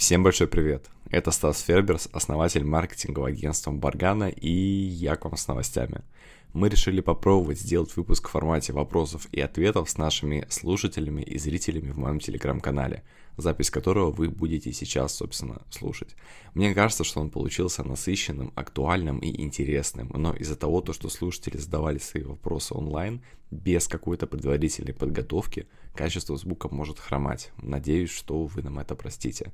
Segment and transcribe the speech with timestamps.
[0.00, 0.86] Всем большой привет!
[1.10, 6.00] Это Стас Ферберс, основатель маркетингового агентства Баргана, и я к вам с новостями.
[6.54, 11.90] Мы решили попробовать сделать выпуск в формате вопросов и ответов с нашими слушателями и зрителями
[11.90, 13.04] в моем телеграм-канале,
[13.36, 16.16] запись которого вы будете сейчас, собственно, слушать.
[16.54, 21.58] Мне кажется, что он получился насыщенным, актуальным и интересным, но из-за того, то, что слушатели
[21.58, 27.50] задавали свои вопросы онлайн, без какой-то предварительной подготовки, качество звука может хромать.
[27.58, 29.52] Надеюсь, что вы нам это простите.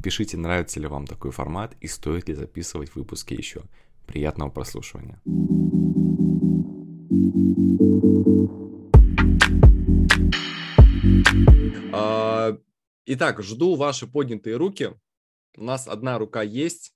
[0.00, 3.62] Пишите, нравится ли вам такой формат и стоит ли записывать выпуски еще.
[4.06, 5.20] Приятного прослушивания.
[11.92, 12.56] А,
[13.06, 14.94] итак, жду ваши поднятые руки.
[15.56, 16.94] У нас одна рука есть.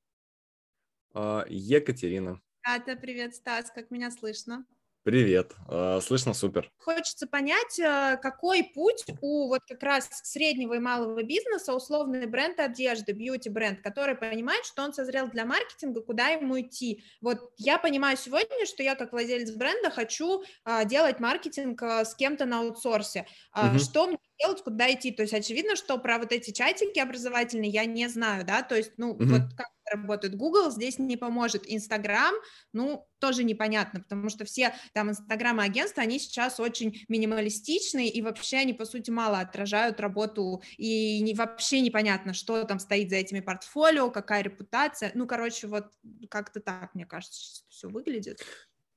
[1.13, 2.41] А, Екатерина.
[2.61, 4.65] Катя, привет, Стас, как меня слышно?
[5.05, 6.71] Привет, а, слышно супер.
[6.79, 12.61] Хочется понять, э, какой путь у вот как раз среднего и малого бизнеса, условный бренд
[12.61, 17.03] одежды, бьюти-бренд, который понимает, что он созрел для маркетинга, куда ему идти.
[17.21, 22.15] Вот я понимаю сегодня, что я как владелец бренда хочу а, делать маркетинг а, с
[22.15, 23.27] кем-то на аутсорсе.
[23.57, 23.81] Угу.
[23.81, 25.11] Что мне делать, куда идти?
[25.11, 28.93] То есть очевидно, что про вот эти чатики образовательные я не знаю, да, то есть,
[28.99, 29.25] ну, угу.
[29.25, 31.65] вот как работает Google, здесь не поможет.
[31.67, 32.35] Инстаграм,
[32.73, 38.59] ну, тоже непонятно, потому что все там инстаграмы агентства, они сейчас очень минималистичные, и вообще
[38.59, 43.41] они, по сути, мало отражают работу, и не, вообще непонятно, что там стоит за этими
[43.41, 45.13] портфолио, какая репутация.
[45.15, 45.87] Ну, короче, вот
[46.29, 48.41] как-то так, мне кажется, все выглядит.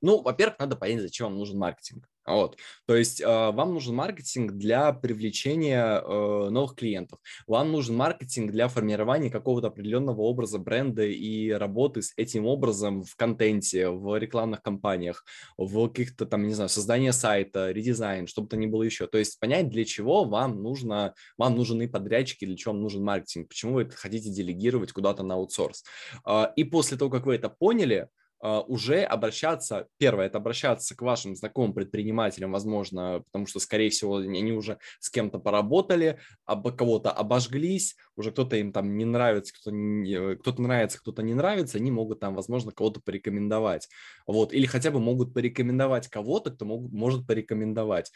[0.02, 2.08] Ну, во-первых, надо понять, зачем вам нужен маркетинг.
[2.26, 2.56] Вот.
[2.86, 7.20] То есть э, вам нужен маркетинг для привлечения э, новых клиентов.
[7.46, 13.14] Вам нужен маркетинг для формирования какого-то определенного образа бренда и работы с этим образом в
[13.14, 15.24] контенте, в рекламных кампаниях,
[15.56, 19.06] в каких-то там, не знаю, создание сайта, редизайн, чтобы то ни было еще.
[19.06, 23.48] То есть понять, для чего вам нужно, вам нужны подрядчики, для чего вам нужен маркетинг,
[23.48, 25.84] почему вы это хотите делегировать куда-то на аутсорс.
[26.26, 28.08] Э, и после того, как вы это поняли,
[28.40, 34.52] уже обращаться, первое, это обращаться к вашим знакомым предпринимателям, возможно, потому что, скорее всего, они
[34.52, 40.36] уже с кем-то поработали, об кого-то обожглись, уже кто-то им там не нравится, кто-то, не,
[40.36, 43.88] кто-то нравится, кто-то не нравится, они могут там, возможно, кого-то порекомендовать.
[44.26, 48.12] Вот, или хотя бы могут порекомендовать кого-то, кто мог, может порекомендовать.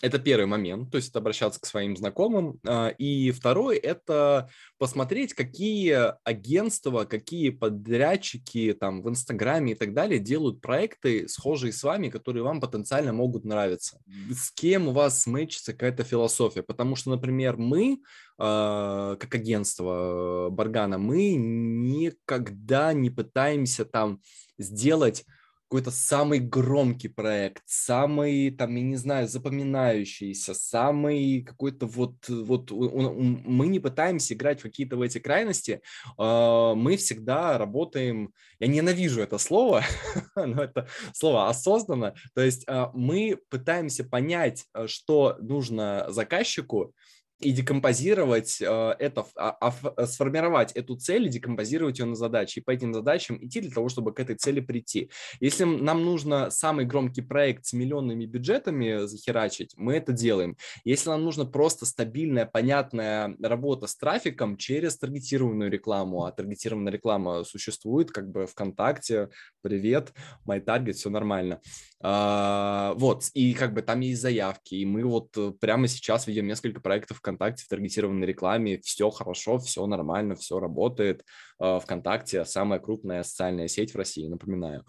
[0.00, 2.60] Это первый момент, то есть это обращаться к своим знакомым.
[2.64, 4.48] А, и второй– это
[4.78, 11.82] посмотреть, какие агентства, какие подрядчики там в Инстаграме и так далее делают проекты, схожие с
[11.82, 13.98] вами, которые вам потенциально могут нравиться.
[14.30, 16.62] С кем у вас мэчится какая-то философия.
[16.62, 17.98] Потому что, например, мы,
[18.38, 24.20] а, как агентство Баргана, мы никогда не пытаемся там
[24.58, 25.24] сделать
[25.68, 33.66] какой-то самый громкий проект, самый, там, я не знаю, запоминающийся, самый какой-то вот, вот мы
[33.66, 35.82] не пытаемся играть в какие-то в эти крайности,
[36.16, 39.84] а, мы всегда работаем, я ненавижу это слово,
[40.36, 46.94] но это слово осознанно, то есть а, мы пытаемся понять, э, что нужно заказчику,
[47.40, 48.64] и декомпозировать э,
[48.98, 53.38] это, а, а, сформировать эту цель и декомпозировать ее на задачи, и по этим задачам
[53.44, 55.10] идти для того, чтобы к этой цели прийти.
[55.40, 60.56] Если нам нужно самый громкий проект с миллионными бюджетами захерачить, мы это делаем.
[60.84, 67.44] Если нам нужно просто стабильная, понятная работа с трафиком через таргетированную рекламу, а таргетированная реклама
[67.44, 69.28] существует, как бы ВКонтакте,
[69.62, 70.12] привет,
[70.46, 71.60] MyTarget, все нормально.
[72.00, 76.46] А, вот, и как бы там есть заявки, и мы вот э, прямо сейчас ведем
[76.46, 81.24] несколько проектов ВКонтакте в таргетированной рекламе, все хорошо, все нормально, все работает.
[81.58, 84.84] А, ВКонтакте самая крупная социальная сеть в России, напоминаю.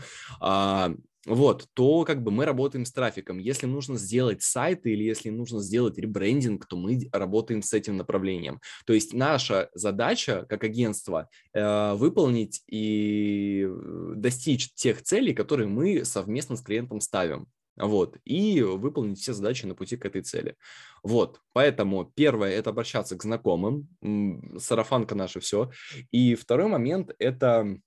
[1.26, 3.40] Вот, то как бы мы работаем с трафиком.
[3.40, 8.62] Если нужно сделать сайты или если нужно сделать ребрендинг, то мы работаем с этим направлением.
[8.86, 16.06] То есть наша задача как агентство э, выполнить и э, достичь тех целей, которые мы
[16.06, 17.48] совместно с клиентом ставим.
[17.76, 20.56] Вот, и выполнить все задачи на пути к этой цели.
[21.02, 23.88] Вот, поэтому первое– это обращаться к знакомым,
[24.58, 25.72] сарафанка наша все.
[26.12, 27.80] И второй момент– это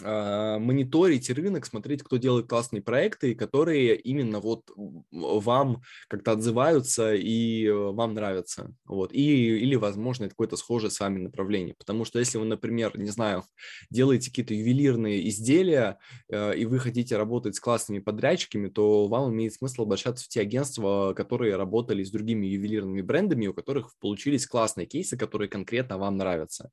[0.00, 4.70] мониторить рынок, смотреть, кто делает классные проекты, которые именно вот
[5.10, 8.74] вам как-то отзываются и э, вам нравятся.
[8.84, 9.12] Вот.
[9.12, 11.74] И, или, возможно, это какое-то схожее с вами направление.
[11.78, 13.44] Потому что если вы, например, не знаю,
[13.90, 15.98] делаете какие-то ювелирные изделия,
[16.28, 20.40] э, и вы хотите работать с классными подрядчиками, то вам имеет смысл обращаться в те
[20.40, 26.16] агентства, которые работали с другими ювелирными брендами, у которых получились классные кейсы, которые конкретно вам
[26.16, 26.70] нравятся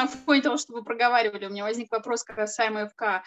[0.00, 3.22] на фоне того, что вы проговаривали, у меня возник вопрос касаемо ФК.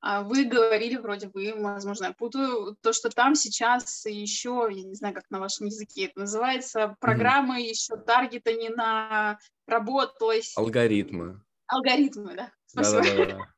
[0.00, 4.94] А вы говорили, вроде бы, возможно, я путаю, то, что там сейчас еще, я не
[4.94, 7.68] знаю, как на вашем языке это называется, программы mm-hmm.
[7.68, 10.52] еще таргета не на работалось.
[10.56, 11.42] Алгоритмы.
[11.66, 12.52] Алгоритмы, да.
[12.66, 13.02] Спасибо.
[13.02, 13.38] Да-да-да.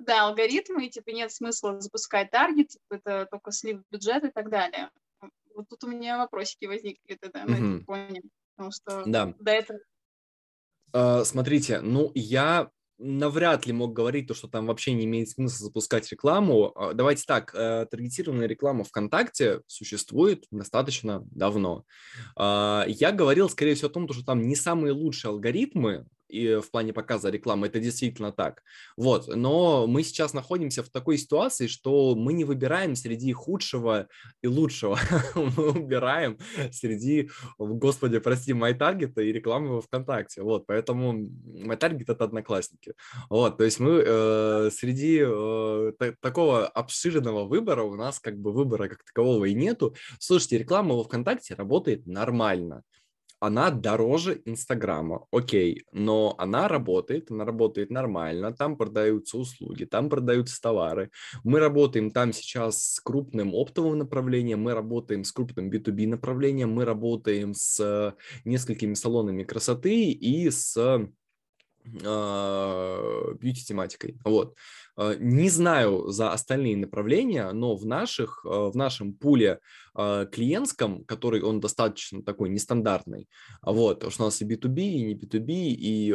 [0.00, 4.90] Да, алгоритмы, типа нет смысла запускать таргет, типа, это только слив бюджета и так далее.
[5.54, 8.22] Вот тут у меня вопросики возникли тогда на этом фоне,
[8.56, 9.78] потому что до этого...
[10.92, 12.70] Uh, смотрите, ну, я
[13.00, 16.72] навряд ли мог говорить то, что там вообще не имеет смысла запускать рекламу.
[16.76, 21.84] А, давайте так, э, таргетированная реклама ВКонтакте существует достаточно давно.
[22.36, 26.70] А, я говорил, скорее всего, о том, что там не самые лучшие алгоритмы, и в
[26.70, 28.62] плане показа рекламы, это действительно так.
[28.96, 34.08] Вот, но мы сейчас находимся в такой ситуации, что мы не выбираем среди худшего
[34.42, 34.98] и лучшего.
[35.34, 36.38] мы выбираем
[36.72, 40.42] среди, господи, прости, MyTarget и рекламы во ВКонтакте.
[40.42, 42.94] Вот, поэтому MyTarget— это одноклассники.
[43.28, 48.88] Вот, то есть мы э, среди э, такого обширного выбора у нас как бы выбора
[48.88, 49.94] как такового и нету.
[50.18, 52.82] Слушайте, реклама во ВКонтакте работает нормально
[53.40, 60.60] она дороже Инстаграма, окей, но она работает, она работает нормально, там продаются услуги, там продаются
[60.60, 61.10] товары.
[61.42, 66.84] Мы работаем там сейчас с крупным оптовым направлением, мы работаем с крупным B2B направлением, мы
[66.84, 68.14] работаем с
[68.44, 70.76] несколькими салонами красоты и с
[72.04, 74.18] а, бьюти-тематикой.
[74.24, 74.56] Вот.
[74.96, 79.60] А, не знаю за остальные направления, но в, наших, а, в нашем пуле
[79.92, 83.28] клиентском, который он достаточно такой нестандартный,
[83.60, 86.14] вот, потому что у нас и B2B, и не B2B, и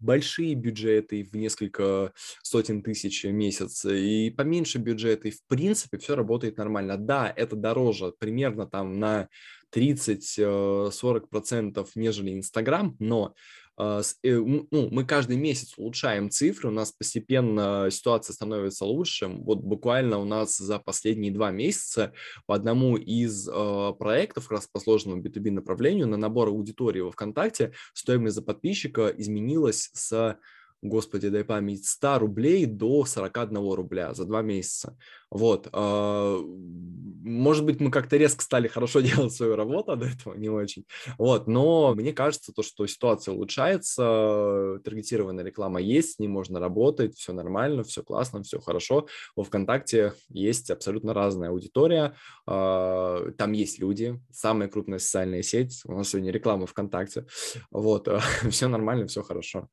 [0.00, 2.12] большие бюджеты в несколько
[2.42, 6.96] сотен тысяч в месяц, и поменьше бюджеты, и в принципе все работает нормально.
[6.96, 9.28] Да, это дороже примерно там на
[9.74, 13.32] 30-40%, нежели Инстаграм, но э,
[13.78, 19.26] ну, мы каждый месяц улучшаем цифры, у нас постепенно ситуация становится лучше.
[19.26, 22.12] Вот буквально у нас за последние два месяца
[22.46, 27.10] по одному из а, проектов, как раз по сложному B2B направлению, на набор аудитории во
[27.12, 30.38] ВКонтакте стоимость за подписчика изменилась с
[30.82, 34.96] господи, дай память, 100 рублей до 41 рубля за два месяца.
[35.30, 35.68] Вот.
[35.72, 40.48] А, может быть, мы как-то резко стали хорошо делать свою работу, а до этого не
[40.48, 40.84] очень.
[41.18, 41.46] Вот.
[41.46, 47.32] Но мне кажется, то, что ситуация улучшается, таргетированная реклама есть, с ней можно работать, все
[47.32, 49.06] нормально, все классно, все хорошо.
[49.36, 55.92] Во ВКонтакте есть абсолютно разная аудитория, а, там есть люди, самая крупная социальная сеть, у
[55.92, 57.26] нас сегодня реклама ВКонтакте.
[57.70, 58.08] Вот.
[58.50, 59.68] Все нормально, все хорошо.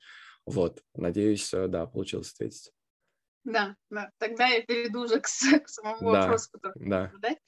[0.45, 2.71] Вот, надеюсь, э, да, получилось ответить.
[3.43, 4.11] Да, да.
[4.17, 7.09] Тогда я перейду уже к, к самому да, вопросу, который да.
[7.13, 7.39] задать.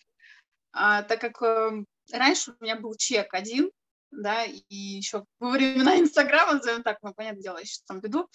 [0.73, 1.83] А, так как э,
[2.13, 3.71] раньше у меня был чек один,
[4.11, 8.29] да, и еще во времена Инстаграма, назовем так, ну, понятное дело, я сейчас там веду,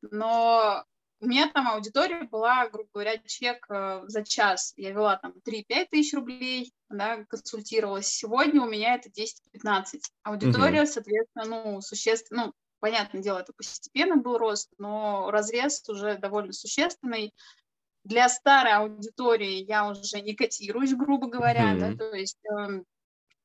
[0.00, 0.84] но
[1.22, 4.72] у меня там аудитория была, грубо говоря, чек э, за час.
[4.76, 8.08] Я вела там 3-5 тысяч рублей, да, консультировалась.
[8.08, 10.00] Сегодня у меня это 10-15.
[10.24, 10.90] Аудитория, угу.
[10.90, 17.32] соответственно, ну, существенно, ну, Понятное дело, это постепенно был рост, но разрез уже довольно существенный.
[18.02, 21.78] Для старой аудитории я уже не котируюсь, грубо говоря, mm-hmm.
[21.78, 22.82] да, то есть э,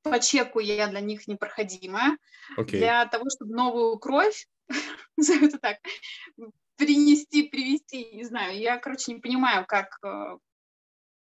[0.02, 2.18] по чеку я для них непроходимая.
[2.58, 2.80] Okay.
[2.80, 4.48] Для того, чтобы новую кровь,
[5.18, 5.78] назовем это так,
[6.76, 10.40] принести, привести, не знаю, я, короче, не понимаю, как, э,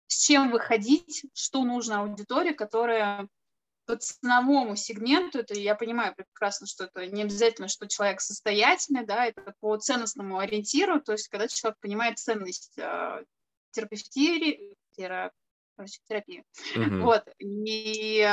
[0.07, 3.27] с чем выходить, что нужно аудитории, которая
[3.87, 9.27] по ценовому сегменту, это я понимаю прекрасно, что это не обязательно, что человек состоятельный, да,
[9.27, 13.25] это по ценностному ориентиру, то есть когда человек понимает ценность э,
[13.73, 16.45] терапевтии, терапии,
[16.77, 17.01] mm-hmm.
[17.01, 18.27] вот, и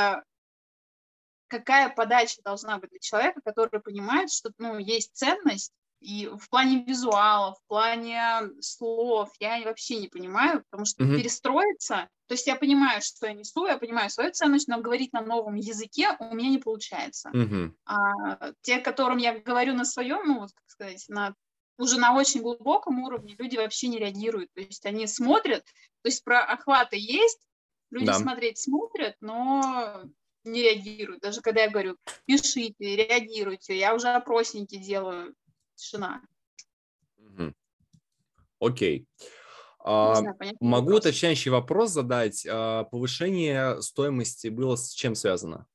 [1.48, 6.84] какая подача должна быть для человека, который понимает, что, ну, есть ценность, и в плане
[6.84, 11.16] визуала, в плане слов я вообще не понимаю, потому что mm-hmm.
[11.16, 15.20] перестроиться, то есть я понимаю, что я несу, я понимаю свою ценность, но говорить на
[15.20, 17.30] новом языке у меня не получается.
[17.30, 17.72] Mm-hmm.
[17.86, 21.34] А, те, которым я говорю на своем, ну, вот, как сказать, на
[21.78, 24.52] уже на очень глубоком уровне люди вообще не реагируют.
[24.54, 25.64] То есть они смотрят,
[26.02, 27.40] то есть про охваты есть,
[27.90, 28.14] люди да.
[28.14, 30.04] смотреть смотрят, но
[30.44, 31.22] не реагируют.
[31.22, 35.34] Даже когда я говорю, пишите, реагируйте, я уже опросники делаю,
[35.82, 36.22] тишина.
[38.60, 39.06] Окей.
[39.84, 41.00] А, знаю, могу вопрос.
[41.00, 42.46] уточняющий вопрос задать.
[42.48, 45.66] А, повышение стоимости было с чем связано?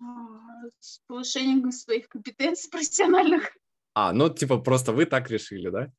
[0.00, 0.04] А,
[0.78, 3.56] с повышением своих компетенций профессиональных.
[3.94, 5.90] А, ну типа просто вы так решили, да?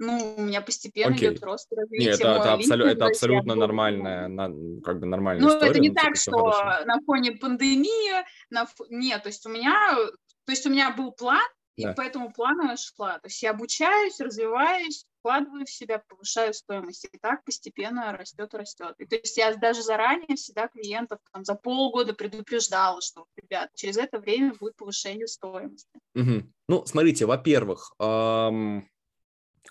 [0.00, 1.30] Ну, у меня постепенно okay.
[1.30, 2.10] идет рост развития.
[2.10, 4.48] Нет, это, это, абсолю, это абсолютно нормальная, на,
[4.82, 5.66] как бы нормальная ну, история.
[5.66, 6.86] Ну, это не так, что хорошо.
[6.86, 9.96] на фоне пандемии, на, нет, то есть у меня
[10.48, 11.92] то есть у меня был план и да.
[11.92, 13.18] по этому плану я шла.
[13.18, 17.06] То есть я обучаюсь, развиваюсь, вкладываю в себя, повышаю стоимость.
[17.12, 18.94] И так постепенно растет, растет.
[18.96, 23.98] И то есть я даже заранее всегда клиентов там, за полгода предупреждала, что, ребят, через
[23.98, 26.00] это время будет повышение стоимости.
[26.14, 26.50] Угу.
[26.68, 28.88] Ну, смотрите, во-первых, эм,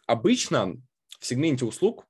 [0.06, 0.76] обычно
[1.20, 2.06] в сегменте услуг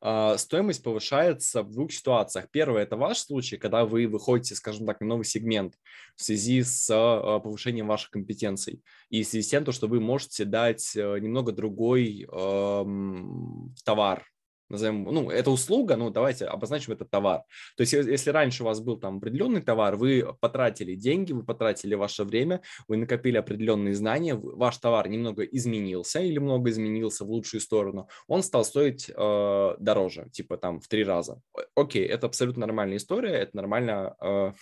[0.00, 2.48] стоимость повышается в двух ситуациях.
[2.50, 5.74] Первое– это ваш случай, когда вы выходите, скажем так, на новый сегмент
[6.16, 10.44] в связи с а, повышением ваших компетенций и в связи с тем, что вы можете
[10.44, 14.24] дать э, немного другой эм, товар,
[14.68, 17.42] назовем, ну, это услуга, ну, давайте обозначим это товар.
[17.76, 21.94] То есть, если раньше у вас был там определенный товар, вы потратили деньги, вы потратили
[21.94, 27.60] ваше время, вы накопили определенные знания, ваш товар немного изменился или много изменился в лучшую
[27.60, 31.40] сторону, он стал стоить э, дороже, типа там в три раза.
[31.74, 34.52] Окей, это абсолютно нормальная история, это нормально э,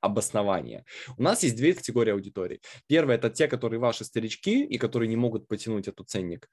[0.00, 0.84] обоснование.
[1.16, 2.60] У нас есть две категории аудитории.
[2.86, 6.48] Первая– это те, которые ваши старички и которые не могут потянуть этот ценник.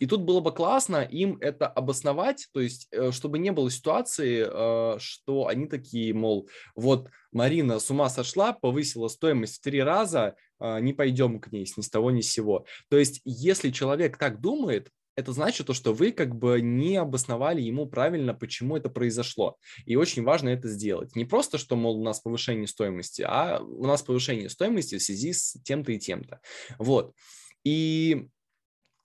[0.00, 4.44] И тут было бы классно им это обосновать, то есть, э, чтобы не было ситуации,
[4.44, 10.34] э, что они такие, мол, вот Марина с ума сошла, повысила стоимость в три раза,
[10.58, 12.66] а, не пойдем к ней ни с того ни с сего.
[12.88, 17.60] То есть, если человек так думает, это значит то, что вы как бы не обосновали
[17.60, 19.58] ему правильно, почему это произошло.
[19.84, 21.14] И очень важно это сделать.
[21.14, 25.32] Не просто, что, мол, у нас повышение стоимости, а у нас повышение стоимости в связи
[25.32, 26.40] с тем-то и тем-то.
[26.78, 27.14] Вот.
[27.64, 28.28] И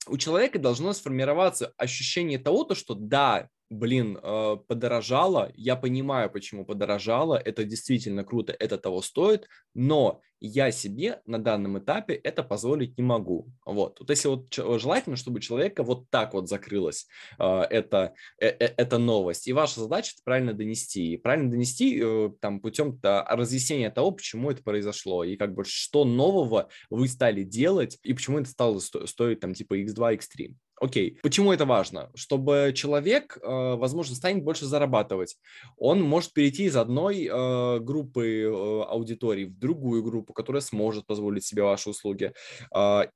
[0.08, 6.66] у человека должно сформироваться ощущение того, то, что да, блин, э, подорожало, я понимаю, почему
[6.66, 12.98] подорожало, это действительно круто, это того стоит, но я себе на данном этапе это позволить
[12.98, 13.50] не могу.
[13.66, 14.00] Вот.
[14.00, 17.08] Вот если вот желательно, чтобы человека вот так вот закрылась
[17.40, 19.48] э, эта, э, эта новость.
[19.48, 21.14] И ваша задача это правильно донести.
[21.14, 22.04] И правильно донести
[22.42, 25.24] там путем разъяснения того, почему это произошло.
[25.24, 29.54] И как бы что нового вы стали делать и почему это стало сто- стоить там
[29.54, 30.56] типа x2, x3.
[30.82, 32.12] Окей, почему это важно?
[32.16, 35.38] Чтобы человек, э, возможно, станет больше зарабатывать.
[35.78, 41.46] Он может перейти из одной э, группы э, аудитории в другую группу, которая сможет позволить
[41.46, 42.34] себе ваши услуги.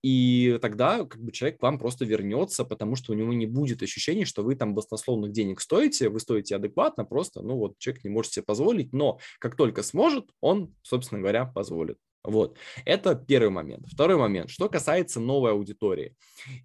[0.03, 3.81] И тогда как бы человек к вам просто вернется, потому что у него не будет
[3.83, 8.09] ощущения, что вы там баснословных денег стоите, вы стоите адекватно, просто, ну вот, человек не
[8.09, 11.97] может себе позволить, но как только сможет, он, собственно говоря, позволит.
[12.23, 13.87] Вот, это первый момент.
[13.87, 16.15] Второй момент, что касается новой аудитории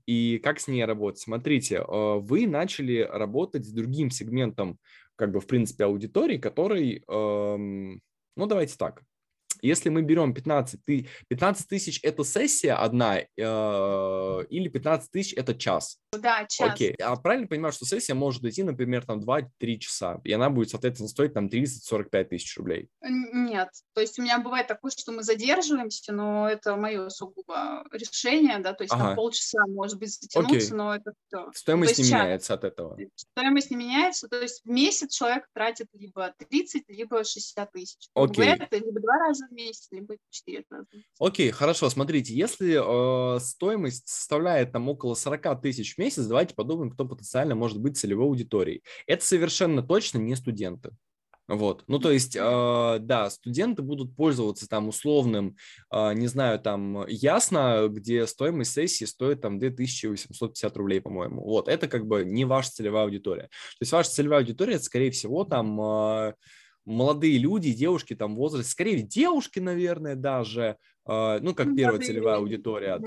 [0.06, 1.20] и как с ней работать.
[1.20, 1.82] Смотрите, э,
[2.18, 4.78] вы начали работать с другим сегментом,
[5.16, 8.00] как бы, в принципе, аудитории, который, эм,
[8.36, 9.02] ну, давайте так,
[9.62, 15.54] если мы берем 15 тысяч, 15 тысяч это сессия одна э, или 15 тысяч это
[15.54, 15.98] час?
[16.12, 16.70] Да, час.
[16.70, 20.70] Окей, а правильно понимаю, что сессия может идти, например, там 2-3 часа, и она будет,
[20.70, 22.88] соответственно, стоить там 30-45 тысяч рублей?
[23.02, 28.58] Нет, то есть у меня бывает такое, что мы задерживаемся, но это мое сугубо решение,
[28.58, 29.06] да, то есть ага.
[29.06, 30.70] там полчаса может быть затянуться, Окей.
[30.76, 31.50] но это все.
[31.54, 32.12] Стоимость не час.
[32.12, 32.98] меняется от этого?
[33.16, 38.08] Стоимость не меняется, то есть в месяц человек тратит либо 30, либо 60 тысяч.
[38.14, 38.44] Окей.
[38.44, 40.86] Либо это, либо два раза месяц, либо 4 раза.
[41.18, 46.90] Окей, хорошо, смотрите, если э, стоимость составляет там около 40 тысяч в месяц, давайте подумаем,
[46.90, 48.82] кто потенциально может быть целевой аудиторией.
[49.06, 50.90] Это совершенно точно не студенты.
[51.46, 55.56] Вот, ну то есть, э, да, студенты будут пользоваться там условным,
[55.92, 61.42] э, не знаю, там ясно, где стоимость сессии стоит там 2850 рублей, по-моему.
[61.44, 63.42] Вот, это как бы не ваша целевая аудитория.
[63.42, 66.34] То есть ваша целевая аудитория, это, скорее всего, там э,
[66.84, 70.76] молодые люди, девушки там в возрасте, скорее девушки, наверное, даже,
[71.06, 73.00] э, ну, как ну, первая целевая аудитория.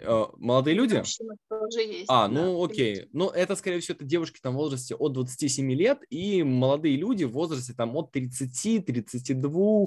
[0.00, 1.02] Э, молодые люди?
[1.48, 3.06] Тоже есть, а, ну да, окей.
[3.12, 7.24] Ну, это, скорее всего, это девушки там в возрасте от 27 лет и молодые люди
[7.24, 9.86] в возрасте там от 30, 32,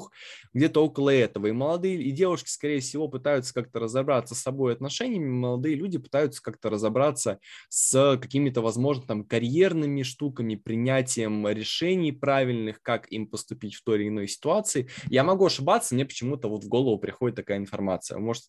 [0.54, 1.48] где-то около этого.
[1.48, 6.42] И молодые, и девушки, скорее всего, пытаются как-то разобраться с собой отношениями, молодые люди пытаются
[6.42, 13.84] как-то разобраться с какими-то, возможно, там карьерными штуками, принятием решений правильных, как им поступить в
[13.84, 14.88] той или иной ситуации.
[15.10, 18.18] Я могу ошибаться, мне почему-то вот в голову приходит такая информация.
[18.20, 18.46] Может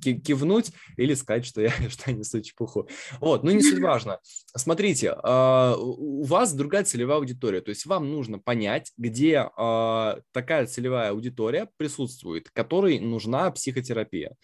[0.00, 2.88] кивнуть или сказать, что я, что я несу чепуху.
[3.20, 4.18] Вот, ну не суть важно.
[4.54, 10.66] Смотрите, э, у вас другая целевая аудитория, то есть вам нужно понять, где э, такая
[10.66, 14.36] целевая аудитория присутствует, которой нужна психотерапия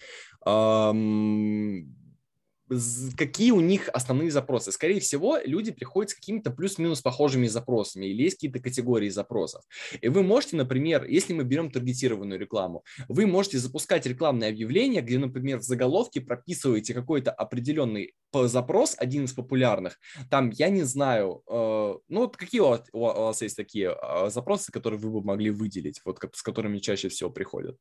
[3.16, 4.72] какие у них основные запросы.
[4.72, 9.62] Скорее всего, люди приходят с какими-то плюс-минус похожими запросами или есть какие-то категории запросов.
[10.00, 15.18] И вы можете, например, если мы берем таргетированную рекламу, вы можете запускать рекламное объявление, где,
[15.18, 19.98] например, в заголовке прописываете какой-то определенный запрос, один из популярных.
[20.30, 24.30] Там, я не знаю, э, ну вот какие у вас, у вас есть такие э,
[24.30, 27.76] запросы, которые вы бы могли выделить, вот с которыми чаще всего приходят?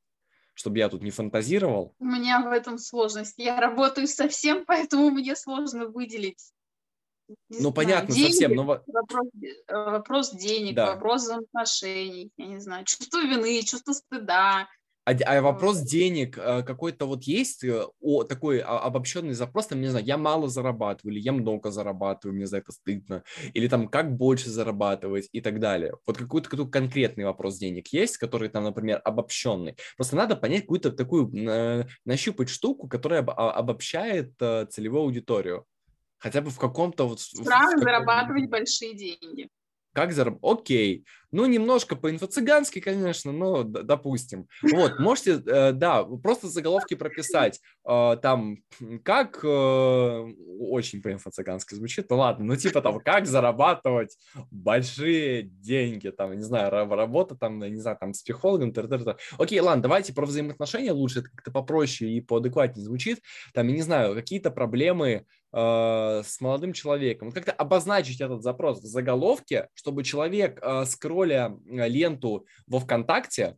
[0.61, 1.95] Чтобы я тут не фантазировал.
[1.99, 3.33] У меня в этом сложность.
[3.37, 6.51] Я работаю совсем, поэтому мне сложно выделить.
[7.49, 8.55] Не ну, знаю, понятно, деньги, совсем.
[8.55, 8.63] Но...
[8.65, 10.93] Вопрос, э, вопрос денег, да.
[10.93, 14.67] вопрос взаимоотношений, я не знаю, чувство вины, чувство стыда,
[15.11, 19.87] а, а вопрос денег э, какой-то вот есть э, о, такой обобщенный запрос, там, не
[19.87, 24.15] знаю, я мало зарабатываю, или я много зарабатываю, мне за это стыдно, или там как
[24.15, 25.93] больше зарабатывать и так далее.
[26.05, 29.75] Вот какой-то, какой конкретный вопрос денег есть, который там, например, обобщенный.
[29.97, 35.65] Просто надо понять какую-то такую, э, нащупать штуку, которая а, обобщает целевую аудиторию.
[36.17, 37.19] Хотя бы в каком-то вот...
[37.19, 39.49] Странно зарабатывать большие деньги.
[39.93, 40.61] Как заработать?
[40.61, 41.05] Окей.
[41.31, 44.47] Ну, немножко по-инфо-цыгански, конечно, но допустим.
[44.61, 47.61] Вот, можете, э, да, просто заголовки прописать.
[47.87, 48.57] Э, там,
[49.03, 49.47] как, э,
[50.59, 54.17] очень по-инфо-цыгански звучит, ну ладно, ну типа там, как зарабатывать
[54.49, 59.17] большие деньги, там, не знаю, работа там, не знаю, там, с психологом, т -т -т.
[59.37, 63.21] Окей, ладно, давайте про взаимоотношения лучше, это как-то попроще и поадекватнее звучит.
[63.53, 67.31] Там, я не знаю, какие-то проблемы с молодым человеком.
[67.31, 73.57] Как-то обозначить этот запрос в заголовке, чтобы человек, скролля ленту во ВКонтакте,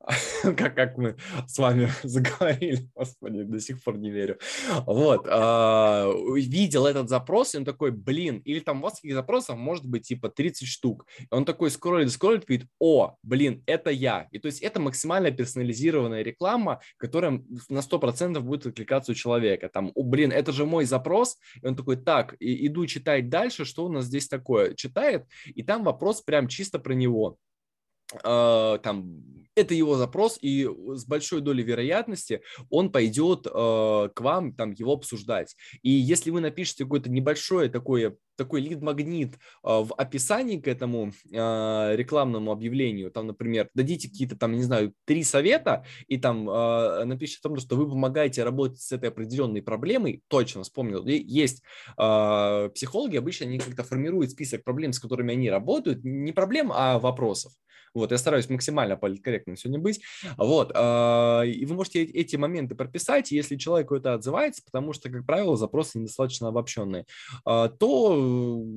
[0.42, 1.16] как, как мы
[1.46, 4.38] с вами заговорили, господи, до сих пор не верю.
[4.86, 9.58] Вот, э, видел этот запрос, и он такой, блин, или там у вас таких запросов
[9.58, 11.06] может быть типа 30 штук.
[11.18, 14.26] И он такой скроллит, скроллит, говорит, о, блин, это я.
[14.30, 19.68] И то есть это максимально персонализированная реклама, которая на 100% будет откликаться у человека.
[19.68, 21.36] Там, о, блин, это же мой запрос.
[21.62, 24.74] И он такой, так, и, иду читать дальше, что у нас здесь такое.
[24.74, 27.36] Читает, и там вопрос прям чисто про него.
[28.12, 29.22] Uh, там
[29.54, 32.40] это его запрос, и с большой долей вероятности
[32.70, 35.56] он пойдет э, к вам там его обсуждать.
[35.82, 41.96] И если вы напишете какое-то небольшое такое такой лид-магнит э, в описании к этому э,
[41.96, 47.40] рекламному объявлению, там, например, дадите какие-то там, не знаю, три совета и там э, напишите
[47.42, 51.62] о том, что вы помогаете работать с этой определенной проблемой, точно вспомнил, есть
[51.96, 57.52] психологи, обычно они как-то формируют список проблем, с которыми они работают, не проблем, а вопросов.
[57.92, 60.00] Вот, я стараюсь максимально политкорректным сегодня быть.
[60.36, 65.56] Вот, и вы можете эти моменты прописать, если человек это отзывается, потому что, как правило,
[65.56, 67.06] запросы недостаточно обобщенные,
[67.44, 68.16] то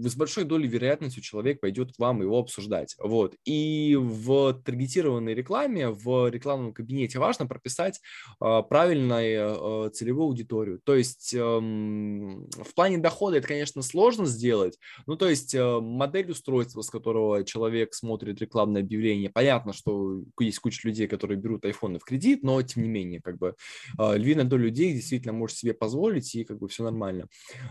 [0.04, 2.96] с большой долей вероятности человек пойдет к вам его обсуждать.
[3.00, 8.00] Вот, и в таргетированной рекламе, в рекламном кабинете важно прописать
[8.42, 10.80] э, правильную целевую аудиторию.
[10.84, 16.82] То есть эм, в плане дохода это, конечно, сложно сделать, ну, то есть модель устройства,
[16.82, 19.30] с которого человек смотрит рекламное объявление.
[19.30, 23.38] Понятно, что есть куча людей, которые берут айфоны в кредит, но тем не менее, как
[23.38, 23.56] бы
[24.00, 27.28] львиная доля людей действительно может себе позволить, и как бы все нормально.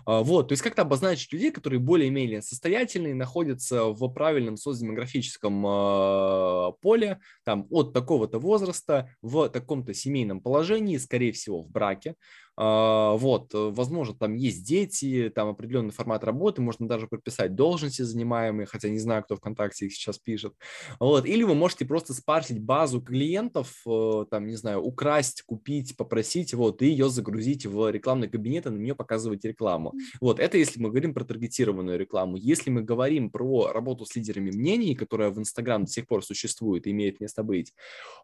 [0.07, 6.73] А, вот, то есть как-то обозначить людей, которые более-менее состоятельные, находятся в правильном социодемографическом а,
[6.81, 12.15] поле, там, от такого-то возраста, в таком-то семейном положении, скорее всего, в браке,
[12.57, 18.67] вот, э, возможно, там есть дети, там определенный формат работы, можно даже прописать должности занимаемые,
[18.67, 20.55] хотя не знаю, кто ВКонтакте их сейчас пишет.
[21.01, 26.53] Вот, или вы можете просто спарсить базу клиентов, э, там, не знаю, украсть, купить, попросить,
[26.53, 29.95] вот, и ее загрузить в рекламный кабинет и на нее показывать рекламу.
[30.21, 32.37] Вот, это если мы говорим про таргетированную рекламу.
[32.37, 36.87] Если мы говорим про работу с лидерами мнений, которая в Инстаграм до сих пор существует
[36.87, 37.73] и имеет место быть,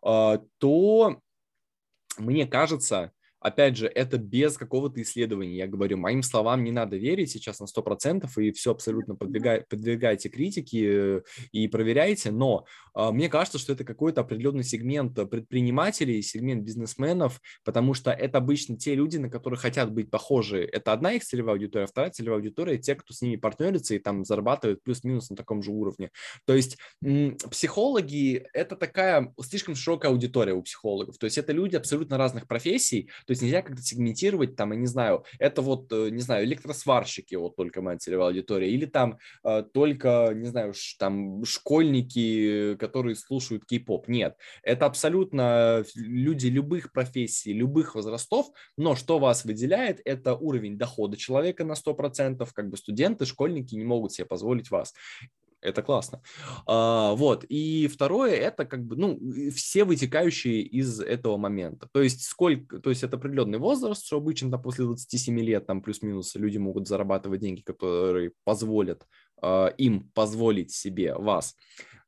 [0.03, 1.21] а, то
[2.19, 3.13] мне кажется,
[3.49, 7.65] опять же, это без какого-то исследования, я говорю, моим словам не надо верить сейчас на
[7.65, 13.85] 100% и все абсолютно подвигай, подвигайте критики и проверяйте, но э, мне кажется, что это
[13.85, 19.93] какой-то определенный сегмент предпринимателей, сегмент бизнесменов, потому что это обычно те люди, на которых хотят
[19.93, 20.65] быть похожи.
[20.65, 23.99] Это одна их целевая аудитория, а вторая целевая аудитория– те, кто с ними партнерится и
[23.99, 26.11] там зарабатывает плюс-минус на таком же уровне.
[26.47, 26.79] То есть
[27.51, 33.11] психологи– это такая слишком широкая аудитория у психологов, то есть это люди абсолютно разных профессий,
[33.27, 37.35] то есть нельзя как-то сегментировать, там, я не знаю, это вот, э, не знаю, электросварщики,
[37.35, 43.17] вот только моя целевая аудитория, или там э, только, не знаю, ш, там школьники, которые
[43.17, 44.09] слушают кей-поп.
[44.09, 48.47] Нет, это абсолютно люди любых профессий, любых возрастов,
[48.77, 53.85] но что вас выделяет, это уровень дохода человека на 100%, как бы студенты, школьники не
[53.85, 54.95] могут себе позволить вас
[55.61, 56.23] это классно.
[56.67, 57.45] А, вот.
[57.49, 59.19] И второе, это как бы, ну,
[59.51, 61.89] все вытекающие из этого момента.
[61.93, 65.83] То есть сколько, то есть это определенный возраст, что обычно там, после 27 лет, там
[65.83, 69.07] плюс-минус люди могут зарабатывать деньги, которые позволят
[69.41, 71.57] а, им позволить себе вас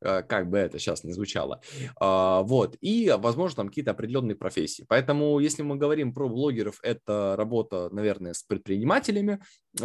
[0.01, 1.61] как бы это сейчас не звучало.
[1.97, 4.85] А, вот, и, возможно, там какие-то определенные профессии.
[4.89, 9.41] Поэтому, если мы говорим про блогеров, это работа, наверное, с предпринимателями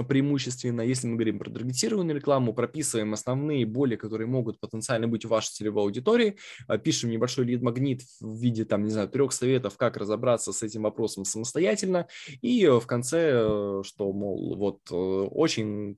[0.07, 0.81] преимущественно.
[0.81, 5.51] Если мы говорим про таргетированную рекламу, прописываем основные боли, которые могут потенциально быть у вашей
[5.51, 6.37] целевой аудитории,
[6.83, 11.25] пишем небольшой лид-магнит в виде, там, не знаю, трех советов, как разобраться с этим вопросом
[11.25, 12.07] самостоятельно,
[12.41, 15.97] и в конце, что, мол, вот, очень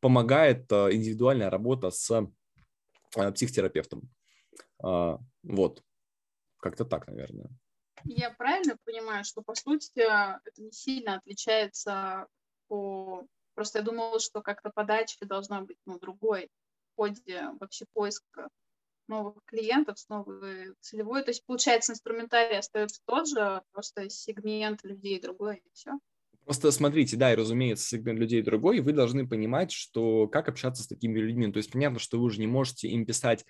[0.00, 2.41] помогает индивидуальная работа с Э,
[3.12, 4.10] психотерапевтом.
[4.82, 5.82] А, вот,
[6.58, 7.50] как-то так, наверное.
[8.04, 12.26] Я правильно понимаю, что, по сути, это не сильно отличается
[12.68, 13.26] по...
[13.54, 16.48] Просто я думала, что как-то подача должна быть ну, другой
[16.92, 18.48] в ходе вообще поиска
[19.08, 21.22] новых клиентов с новой целевой.
[21.22, 25.92] То есть, получается, инструментарий остается тот же, просто сегмент людей другой, и все.
[26.44, 30.82] Просто смотрите, да, и разумеется, сегмент людей другой, и вы должны понимать, что как общаться
[30.82, 31.50] с такими людьми.
[31.52, 33.44] То есть понятно, что вы уже не можете им писать,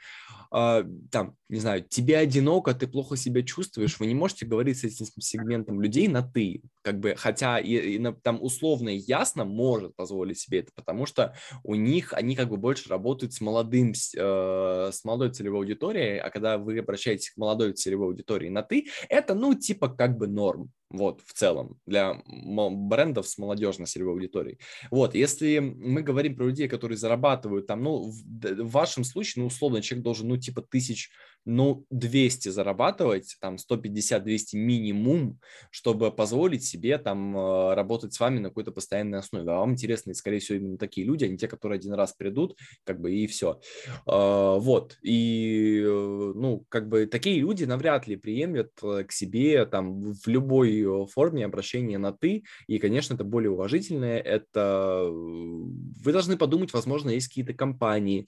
[0.55, 3.99] э, там, не знаю, тебе одиноко, ты плохо себя чувствуешь.
[3.99, 8.13] Вы не можете говорить с этим сегментом людей на ты, как бы, хотя и, и
[8.23, 12.59] там условно и ясно может позволить себе это, потому что у них они как бы
[12.59, 17.73] больше работают с молодым, э, с молодой целевой аудиторией, а когда вы обращаетесь к молодой
[17.73, 23.27] целевой аудитории на ты, это, ну, типа как бы норм вот, в целом, для брендов
[23.27, 24.59] с молодежной целевой аудиторией.
[24.91, 29.49] Вот, если мы говорим про людей, которые зарабатывают там, ну, в, в вашем случае, ну,
[29.49, 31.11] условно, человек должен, ну, типа тысяч
[31.45, 38.49] ну, 200 зарабатывать, там, 150-200 минимум, чтобы позволить себе там э, работать с вами на
[38.49, 39.51] какой-то постоянной основе.
[39.51, 42.57] А вам интересны, скорее всего, именно такие люди, а не те, которые один раз придут,
[42.85, 43.61] как бы, и все.
[44.07, 49.67] А, вот, и, э, ну, как бы, такие люди навряд ли приемлют э, к себе
[49.67, 56.37] там в любой форме обращения на «ты», и, конечно, это более уважительное, это вы должны
[56.37, 58.27] подумать, возможно, есть какие-то компании,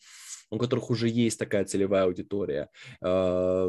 [0.50, 2.68] у которых уже есть такая целевая аудитория.
[3.02, 3.68] А,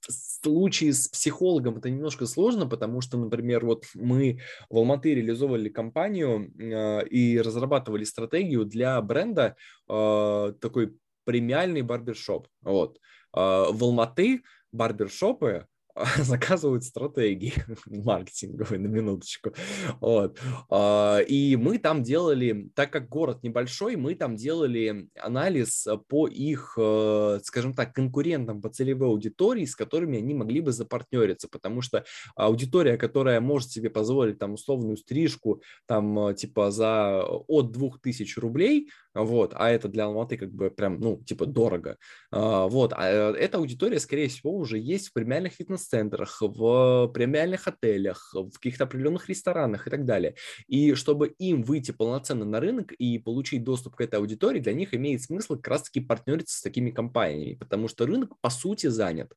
[0.00, 5.68] в случае с психологом это немножко сложно, потому что, например, вот мы в Алматы реализовывали
[5.68, 9.56] компанию а, и разрабатывали стратегию для бренда
[9.88, 12.48] а, такой премиальный барбершоп.
[12.62, 12.98] Вот.
[13.32, 15.66] В Алматы барбершопы
[16.18, 17.52] заказывают стратегии
[17.86, 19.52] маркетинговые, на минуточку.
[20.00, 20.38] Вот.
[20.70, 26.74] А, и мы там делали, так как город небольшой, мы там делали анализ по их,
[26.78, 32.04] э, скажем так, конкурентам по целевой аудитории, с которыми они могли бы запартнериться, потому что
[32.34, 38.90] аудитория, которая может себе позволить там условную стрижку, там э, типа за от 2000 рублей,
[39.14, 41.96] вот, а это для Алматы как бы прям, ну, типа дорого,
[42.30, 47.68] а, вот, а э, эта аудитория, скорее всего, уже есть в премиальных фитнес-центрах, в премиальных
[47.68, 50.34] отелях, в каких-то определенных ресторанах и так далее,
[50.68, 54.94] и чтобы им выйти полноценно на рынок и получить доступ к этой аудитории, для них
[54.94, 59.32] имеет смысл как раз-таки партнериться с такими компаниями, потому что рынок, по сути, занят,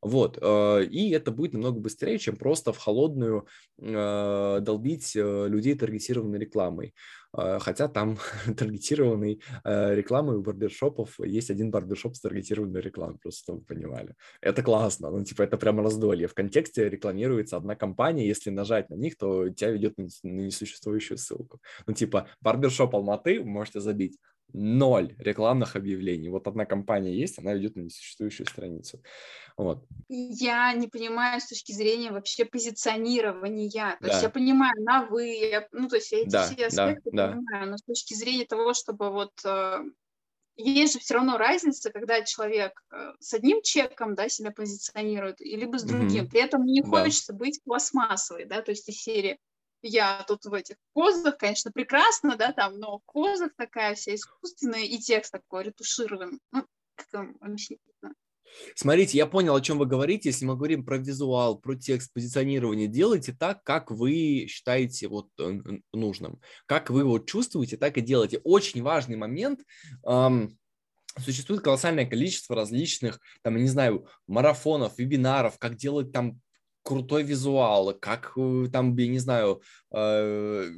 [0.00, 3.46] вот, э, и это будет намного быстрее, чем просто в холодную
[3.80, 6.94] э, долбить людей таргетированной рекламой,
[7.60, 8.18] хотя там
[8.56, 14.14] таргетированной э, рекламой у барбершопов есть один барбершоп с таргетированной рекламой, просто чтобы вы понимали.
[14.40, 16.28] Это классно, ну, типа, это прямо раздолье.
[16.28, 21.60] В контексте рекламируется одна компания, если нажать на них, то тебя ведет на несуществующую ссылку.
[21.86, 24.18] Ну, типа, барбершоп Алматы, можете забить
[24.52, 26.28] ноль рекламных объявлений.
[26.28, 29.02] Вот одна компания есть, она ведет на несуществующую страницу.
[29.56, 29.84] Вот.
[30.08, 33.96] Я не понимаю с точки зрения вообще позиционирования.
[34.00, 34.08] То да.
[34.08, 37.64] есть я понимаю на вы, ну то есть я эти да, все аспекты да, понимаю,
[37.64, 37.70] да.
[37.72, 39.78] но с точки зрения того, чтобы вот э,
[40.56, 45.56] есть же все равно разница, когда человек э, с одним чеком, да, себя позиционирует, и
[45.56, 46.24] либо с другим.
[46.24, 46.30] Mm-hmm.
[46.30, 46.88] При этом не да.
[46.88, 49.38] хочется быть пластмассовой, да, то есть из серии
[49.82, 54.98] я тут в этих позах, конечно, прекрасно, да, там, но позах такая вся искусственная, и
[54.98, 56.40] текст такой ретушированный.
[56.52, 57.78] Ну, как вообще
[58.74, 60.30] Смотрите, я понял, о чем вы говорите.
[60.30, 65.28] Если мы говорим про визуал, про текст, позиционирование, делайте так, как вы считаете вот
[65.92, 66.40] нужным.
[66.66, 68.40] Как вы вот чувствуете, так и делайте.
[68.44, 69.60] Очень важный момент.
[70.06, 70.58] Эм,
[71.18, 76.40] существует колоссальное количество различных, там, не знаю, марафонов, вебинаров, как делать там
[76.88, 79.60] крутой визуал, как э, там, я не знаю,
[79.92, 80.70] э,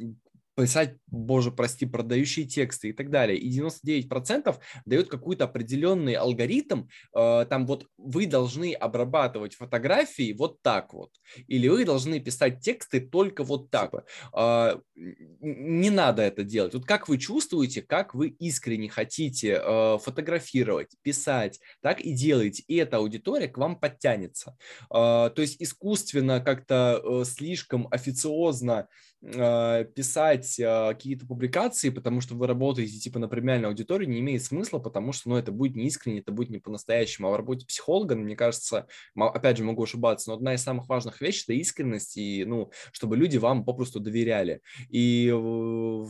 [0.63, 3.39] писать, боже, прости, продающие тексты и так далее.
[3.39, 10.93] И 99% дает какой-то определенный алгоритм, э, там вот вы должны обрабатывать фотографии вот так
[10.93, 11.11] вот,
[11.49, 13.91] или вы должны писать тексты только вот так.
[14.33, 16.75] А, не надо это делать.
[16.75, 22.77] Вот как вы чувствуете, как вы искренне хотите а, фотографировать, писать, так и делайте, и
[22.77, 24.57] эта аудитория к вам подтянется.
[24.91, 28.89] А, то есть искусственно как-то э, слишком официозно
[29.23, 35.13] писать какие-то публикации, потому что вы работаете типа на премиальной аудитории, не имеет смысла, потому
[35.13, 37.29] что ну, это будет не искренне, это будет не по-настоящему.
[37.29, 41.21] А в работе психолога, мне кажется, опять же, могу ошибаться, но одна из самых важных
[41.21, 44.63] вещей– это искренность, и, ну, чтобы люди вам попросту доверяли.
[44.89, 46.07] И а,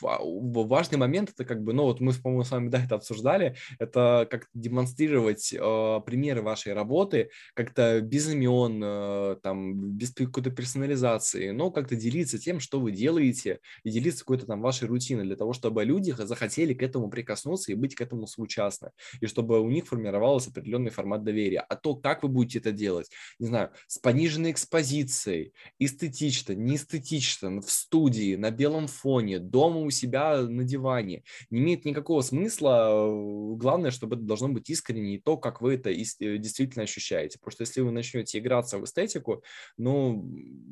[0.00, 4.26] важный момент это как бы, ну вот мы, по-моему, с вами да, это обсуждали, это
[4.30, 11.70] как демонстрировать э, примеры вашей работы, как-то без имен, э, там, без какой-то персонализации, но
[11.70, 15.84] как-то делиться тем, что вы делаете, и делиться какой-то там вашей рутиной для того, чтобы
[15.84, 20.50] люди захотели к этому прикоснуться и быть к этому соучастны, и чтобы у них формировался
[20.50, 21.60] определенный формат доверия.
[21.60, 27.60] А то, как вы будете это делать, не знаю, с пониженной экспозицией, эстетично, не эстетично,
[27.60, 31.24] в студии, на белом фоне, дома у себя на диване.
[31.50, 33.08] Не имеет никакого смысла.
[33.56, 37.38] Главное, чтобы это должно быть искренне и то, как вы это э, действительно ощущаете.
[37.38, 39.42] Потому что если вы начнете играться в эстетику,
[39.76, 40.22] ну,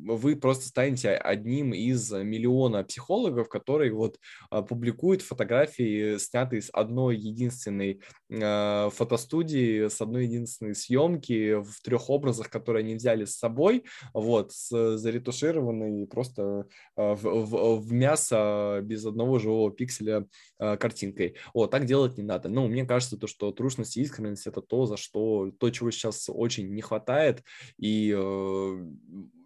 [0.05, 7.17] вы просто станете одним из миллиона психологов, которые вот а, публикуют фотографии, снятые с одной
[7.17, 13.85] единственной э, фотостудии, с одной единственной съемки в трех образах, которые они взяли с собой,
[14.13, 20.27] вот, с, заретушированной просто э, в, в, в мясо без одного живого пикселя
[20.59, 21.37] э, картинкой.
[21.55, 22.49] Вот, так делать не надо.
[22.49, 26.29] Ну, мне кажется, то, что трушность и искренность– это то, за что, то, чего сейчас
[26.29, 27.45] очень не хватает,
[27.79, 28.87] и э,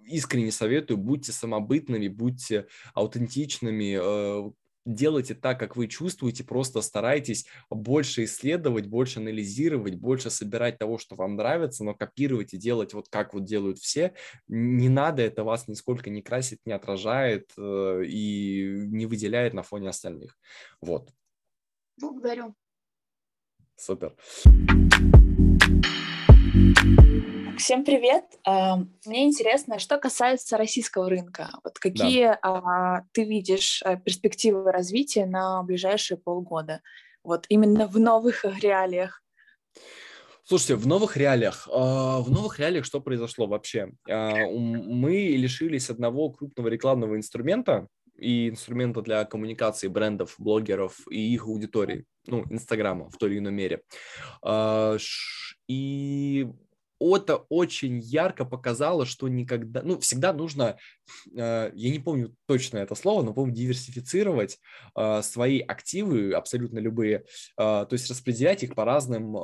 [0.06, 4.50] искренне советую, будьте самобытными, будьте аутентичными, э,
[4.94, 11.16] делайте так, как вы чувствуете, просто старайтесь больше исследовать, больше анализировать, больше собирать того, что
[11.16, 14.14] вам нравится, но копировать и делать вот как вот делают все.
[14.48, 19.88] Не надо, это вас нисколько не красит, не отражает э, и не выделяет на фоне
[19.88, 20.36] остальных.
[20.80, 21.10] Вот.
[21.96, 22.54] Благодарю.
[23.76, 24.14] Супер.
[27.60, 28.24] Всем привет.
[28.46, 31.50] А, мне интересно, что касается российского рынка.
[31.62, 33.04] Вот какие да.
[33.12, 36.80] ты видишь э, перспективы развития на ближайшие полгода?
[37.22, 39.22] Вот именно в новых реалиях.
[40.42, 43.90] Слушайте, в новых реалиях, а, в новых реалиях что произошло вообще?
[44.08, 51.44] А, мы лишились одного крупного рекламного инструмента и инструмента для коммуникации брендов, блогеров и их
[51.44, 53.82] аудитории, ну, Инстаграма в той или иной мере.
[55.68, 56.48] И
[57.00, 60.76] это очень ярко показало, что никогда, ну, всегда нужно,
[61.32, 64.58] я не помню точно это слово, но помню, диверсифицировать
[64.96, 67.22] э, свои активы, абсолютно любые, э,
[67.56, 69.34] то есть распределять их по разным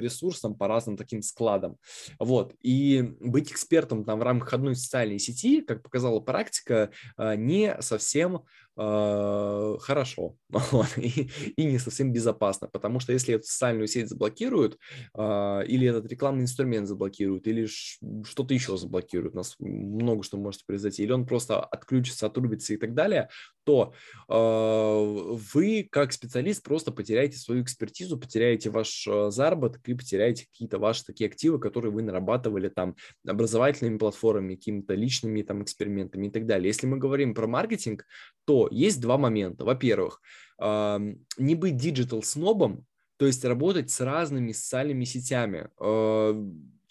[0.00, 1.76] ресурсам, по разным таким складам.
[2.18, 2.54] Вот.
[2.62, 8.44] И быть экспертом там в рамках одной социальной сети, как показала практика, не совсем
[8.76, 14.78] э, хорошо вот, и, и не совсем безопасно, потому что если эту социальную сеть заблокируют,
[15.16, 21.02] э, или этот рекламный инструмент заблокируют, или что-то еще заблокируют, нас много что может произойти,
[21.02, 23.28] или он просто отключится, отрубится и так далее,
[23.64, 23.94] то
[24.28, 30.78] э, вы как специалист просто потеряете свою экспертизу, потеряете ваш э, заработок и потеряете какие-то
[30.78, 32.94] ваши такие активы, которые вы нарабатывали там
[33.26, 36.68] образовательными платформами, какими-то личными там экспериментами и так далее.
[36.68, 38.04] Если мы говорим про маркетинг,
[38.44, 39.64] то есть два момента.
[39.64, 40.20] Во-первых,
[40.60, 42.84] э, не быть digital-снобом,
[43.16, 45.68] то есть работать с разными социальными сетями.
[45.80, 46.34] Э,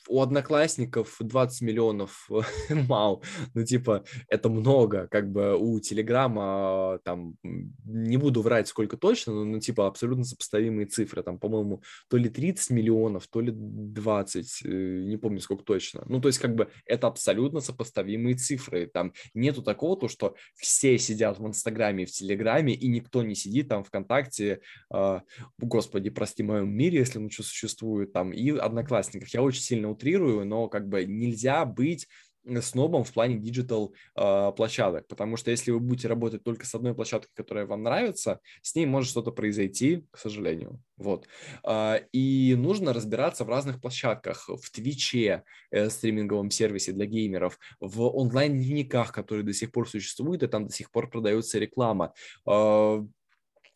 [0.08, 2.30] у одноклассников 20 миллионов
[2.70, 3.22] мало,
[3.54, 9.46] ну типа это много, как бы у Телеграма там, не буду врать сколько точно, но
[9.46, 15.04] ну типа абсолютно сопоставимые цифры, там по-моему то ли 30 миллионов, то ли 20, э,
[15.08, 19.62] не помню сколько точно, ну то есть как бы это абсолютно сопоставимые цифры, там нету
[19.62, 23.84] такого, то что все сидят в Инстаграме и в Телеграме и никто не сидит там
[23.84, 24.60] ВКонтакте,
[24.94, 25.20] э,
[25.58, 29.92] господи, прости, в моем мире, если он еще существует, там и Одноклассниках, я очень сильно
[29.93, 32.08] утрирую, но как бы нельзя быть
[32.62, 36.93] снобом в плане digital э, площадок, потому что если вы будете работать только с одной
[36.93, 40.82] площадкой, которая вам нравится, с ней может что-то произойти, к сожалению.
[40.97, 41.27] Вот.
[41.65, 48.01] Э, и нужно разбираться в разных площадках, в Твиче, э, стриминговом сервисе для геймеров, в
[48.01, 52.13] онлайн-дневниках, которые до сих пор существуют, и там до сих пор продается реклама.
[52.45, 53.03] Э,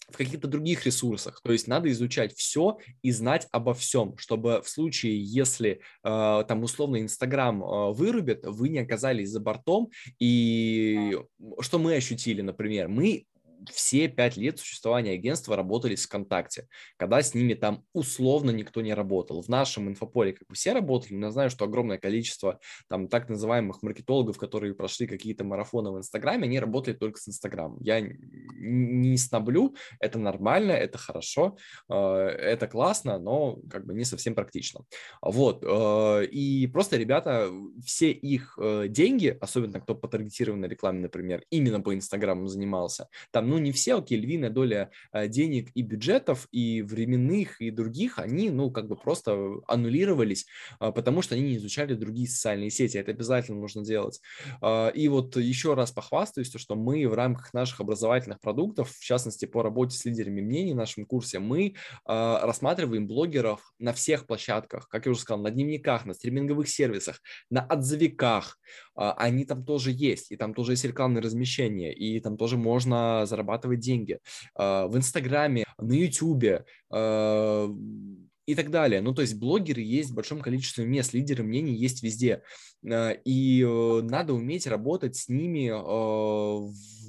[0.10, 1.42] в каких-то других ресурсах.
[1.44, 6.64] То есть надо изучать все и знать обо всем, чтобы в случае, если э, там
[6.64, 9.90] условно Инстаграм э, вырубят, вы не оказались за бортом.
[10.20, 11.18] И
[11.60, 13.26] что мы ощутили, например, мы
[13.72, 16.68] все пять лет существования агентства работали с ВКонтакте,
[16.98, 19.42] когда с ними там условно никто не работал.
[19.42, 23.30] В нашем инфополе как бы все работали, но я знаю, что огромное количество там так
[23.30, 27.78] называемых маркетологов, которые прошли какие-то марафоны в Инстаграме, они работали только с Инстаграмом.
[27.82, 31.58] Я не сноблю, это нормально, это хорошо,
[31.90, 34.82] э, это классно, но как бы не совсем практично.
[35.22, 37.50] Вот, э, и просто ребята,
[37.84, 43.47] все их э, деньги, особенно кто по таргетированной рекламе, например, именно по Инстаграму занимался, там,
[43.48, 48.50] ну, не все, окей, львиная доля э, денег и бюджетов, и временных, и других, они,
[48.50, 50.46] ну, как бы просто аннулировались,
[50.80, 52.98] э, потому что они не изучали другие социальные сети.
[52.98, 54.22] Это обязательно нужно делать.
[54.62, 59.04] Э, и вот еще раз похвастаюсь, то, что мы в рамках наших образовательных продуктов, в
[59.04, 64.88] частности, по работе с лидерами мнений в нашем курсе, мы рассматриваем блогеров на всех площадках,
[64.88, 68.58] как я уже сказал, на дневниках, на стриминговых сервисах, на отзывиках,
[68.98, 73.80] они там тоже есть, и там тоже есть рекламное размещение, и там тоже можно зарабатывать
[73.80, 74.20] деньги.
[74.56, 77.70] А, в Инстаграме, на Ютубе а,
[78.46, 79.02] и так далее.
[79.02, 82.44] Ну, то есть блогеры есть в большом количестве мест, лидеры мнений есть везде.
[82.90, 85.70] А, и э, надо уметь работать с ними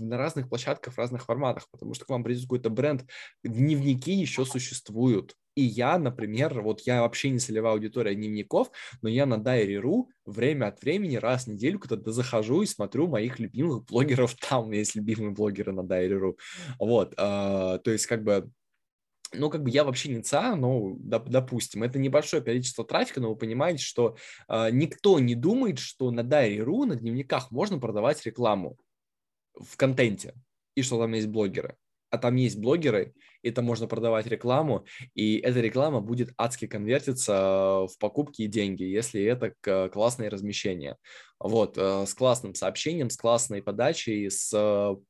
[0.01, 3.07] на разных площадках, в разных форматах, потому что к вам придет какой-то бренд,
[3.43, 5.37] дневники еще существуют.
[5.59, 8.71] И я, например, вот я вообще не целевая аудитория дневников,
[9.03, 13.41] но я на Дайри.ру время от времени, раз в неделю куда-то захожу и смотрю моих
[13.41, 14.67] любимых блогеров там.
[14.67, 16.39] У меня есть любимые блогеры на Дайри.ру.
[16.79, 18.49] Вот, э, то есть как бы
[19.33, 23.37] ну, как бы я вообще не ЦА, но, допустим, это небольшое количество трафика, но вы
[23.37, 24.17] понимаете, что
[24.49, 28.79] э, никто не думает, что на Дайри.ру, на дневниках можно продавать рекламу
[29.55, 30.35] в контенте,
[30.77, 31.77] и что там есть блогеры
[32.11, 37.87] а там есть блогеры, и там можно продавать рекламу, и эта реклама будет адски конвертиться
[37.87, 40.97] в покупки и деньги, если это классное размещение.
[41.41, 44.51] Вот, э, с классным сообщением, с классной подачей, с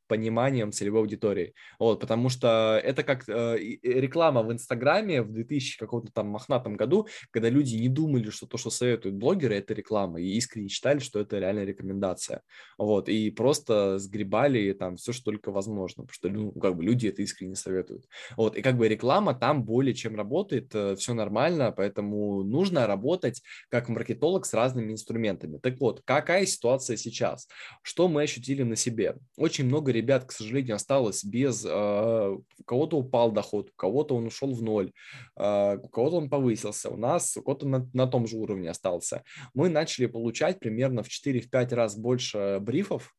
[0.09, 1.55] пониманием целевой аудитории.
[1.79, 7.09] Вот, потому что это как э, реклама в Инстаграме в 2000 каком-то там мохнатом году,
[7.31, 11.19] когда люди не думали, что то, что советуют блогеры, это реклама, и искренне считали, что
[11.21, 12.43] это реальная рекомендация.
[12.77, 17.07] Вот, и просто сгребали там все, что только возможно, потому что, ну, как бы люди
[17.07, 18.05] это искренне советуют.
[18.37, 23.89] Вот, и как бы реклама там более чем работает, все нормально, поэтому нужно работать как
[23.89, 25.59] маркетолог с разными инструментами.
[25.59, 27.49] Так вот, как какая ситуация сейчас?
[27.81, 29.17] Что мы ощутили на себе?
[29.39, 31.65] Очень много ребят, к сожалению, осталось без...
[31.65, 34.93] Э, у кого-то упал доход, у кого-то он ушел в ноль,
[35.37, 39.23] э, у кого-то он повысился, у нас у кого-то на, на том же уровне остался.
[39.55, 43.15] Мы начали получать примерно в 4-5 раз больше брифов,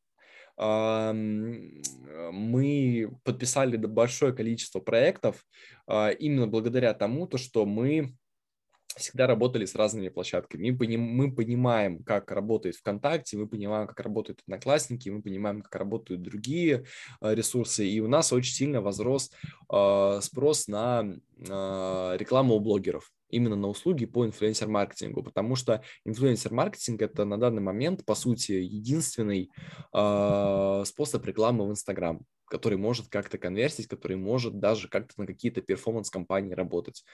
[2.32, 5.44] мы подписали большое количество проектов
[5.86, 8.14] а, именно благодаря тому, то, что мы
[8.96, 10.70] всегда работали с разными площадками.
[10.70, 15.74] Мы, поним, мы понимаем, как работает ВКонтакте, мы понимаем, как работают Одноклассники, мы понимаем, как
[15.76, 16.84] работают другие
[17.20, 19.30] э, ресурсы, и у нас очень сильно возрос
[19.72, 27.00] э, спрос на э, рекламу у блогеров именно на услуги по инфлюенсер-маркетингу, потому что инфлюенсер-маркетинг
[27.02, 29.50] это на данный момент, по сути, единственный
[29.94, 35.62] э, способ рекламы в Инстаграм который может как-то конверсить, который может даже как-то на какие-то
[35.62, 37.04] перформанс-компании работать.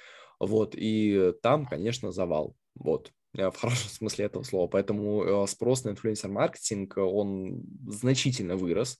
[0.40, 2.56] Вот, и там, конечно, завал.
[2.74, 4.66] Вот, э, в хорошем смысле этого слова.
[4.66, 8.98] Поэтому э, спрос на инфлюенсер-маркетинг, он значительно вырос.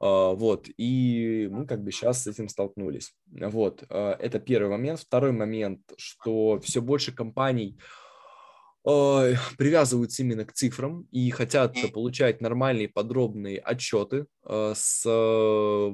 [0.00, 3.14] А, вот, и мы как бы сейчас с этим столкнулись.
[3.30, 5.00] Вот, э, это первый момент.
[5.00, 7.78] Второй момент, что все больше компаний
[8.86, 15.02] привязываются именно к цифрам и хотят получать нормальные подробные отчеты э, с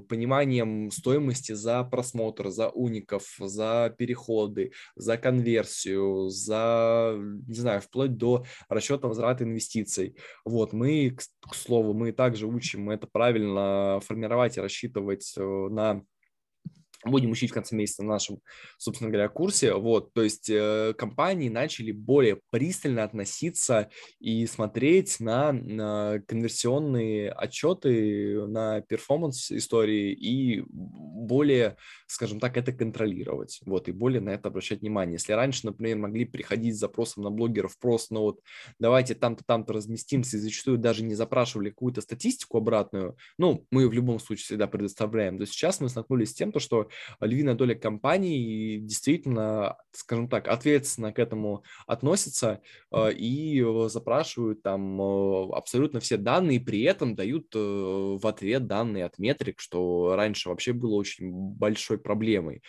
[0.08, 8.44] пониманием стоимости за просмотр, за уников, за переходы, за конверсию, за, не знаю, вплоть до
[8.68, 10.16] расчета возврата инвестиций.
[10.44, 16.02] Вот, мы, к слову, мы также учим это правильно формировать и рассчитывать э, на
[17.04, 18.40] будем учить в конце месяца на нашем,
[18.78, 19.74] собственно говоря, курсе.
[19.74, 28.46] Вот, то есть э, компании начали более пристально относиться и смотреть на, на конверсионные отчеты,
[28.46, 33.60] на перформанс истории и более, скажем так, это контролировать.
[33.64, 35.14] Вот, и более на это обращать внимание.
[35.14, 38.40] Если раньше, например, могли приходить с запросом на блогеров просто, ну вот,
[38.78, 43.92] давайте там-то, там-то разместимся, и зачастую даже не запрашивали какую-то статистику обратную, ну, мы в
[43.92, 46.88] любом случае всегда предоставляем, то сейчас мы столкнулись с тем, то, что
[47.20, 55.52] львиная доля компаний действительно, скажем так, ответственно к этому относятся э, и запрашивают там э,
[55.54, 60.72] абсолютно все данные, при этом дают э, в ответ данные от метрик, что раньше вообще
[60.72, 62.62] было очень большой проблемой.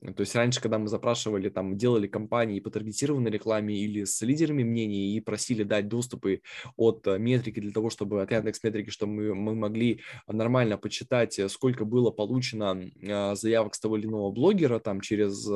[0.00, 4.62] То есть раньше, когда мы запрашивали, там, делали кампании по таргетированной рекламе или с лидерами
[4.62, 6.42] мнений и просили дать доступы
[6.76, 11.38] от э, метрики для того, чтобы от Яндекс метрики, чтобы мы, мы могли нормально почитать,
[11.40, 15.48] э, сколько было получено э, заявок с того или иного блогера, там, через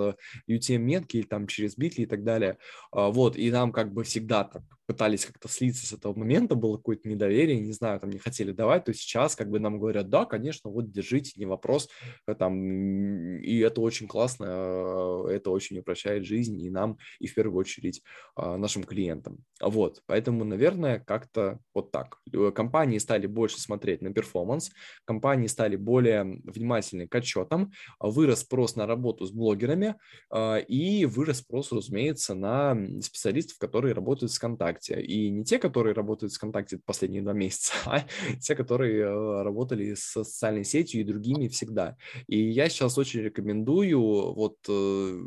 [0.48, 2.59] UTM-метки или там через Bitly и так далее.
[2.90, 6.76] А, вот, и нам как бы всегда так пытались как-то слиться с этого момента, было
[6.76, 10.26] какое-то недоверие, не знаю, там не хотели давать, то сейчас как бы нам говорят, да,
[10.26, 11.88] конечно, вот держите, не вопрос,
[12.26, 17.34] э, там, и это очень классно, э, это очень упрощает жизнь и нам, и в
[17.34, 18.03] первую очередь
[18.36, 19.38] а, нашим клиентам.
[19.61, 22.18] Вот, поэтому, наверное, как-то вот так.
[22.55, 24.70] Компании стали больше смотреть на перформанс,
[25.05, 29.97] компании стали более внимательны к отчетам, вырос спрос на работу с блогерами
[30.30, 35.03] а, и вырос спрос, разумеется, на специалистов, которые работают с ВКонтакте ВКонтакте.
[35.03, 38.05] И не те, которые работают с ВКонтакте последние два месяца, а
[38.41, 41.97] те, которые э, работали с социальной сетью и другими всегда.
[42.26, 44.01] И я сейчас очень рекомендую
[44.35, 45.20] вот э,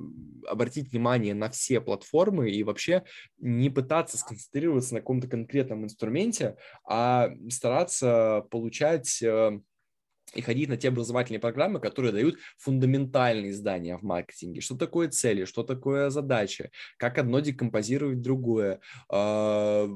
[0.47, 3.03] обратить внимание на все платформы и вообще
[3.39, 6.56] не пытаться сконцентрироваться на каком-то конкретном инструменте,
[6.88, 9.60] а стараться получать э,
[10.34, 14.61] и ходить на те образовательные программы, которые дают фундаментальные знания в маркетинге.
[14.61, 19.88] Что такое цели, что такое задачи, как одно декомпозировать другое, а,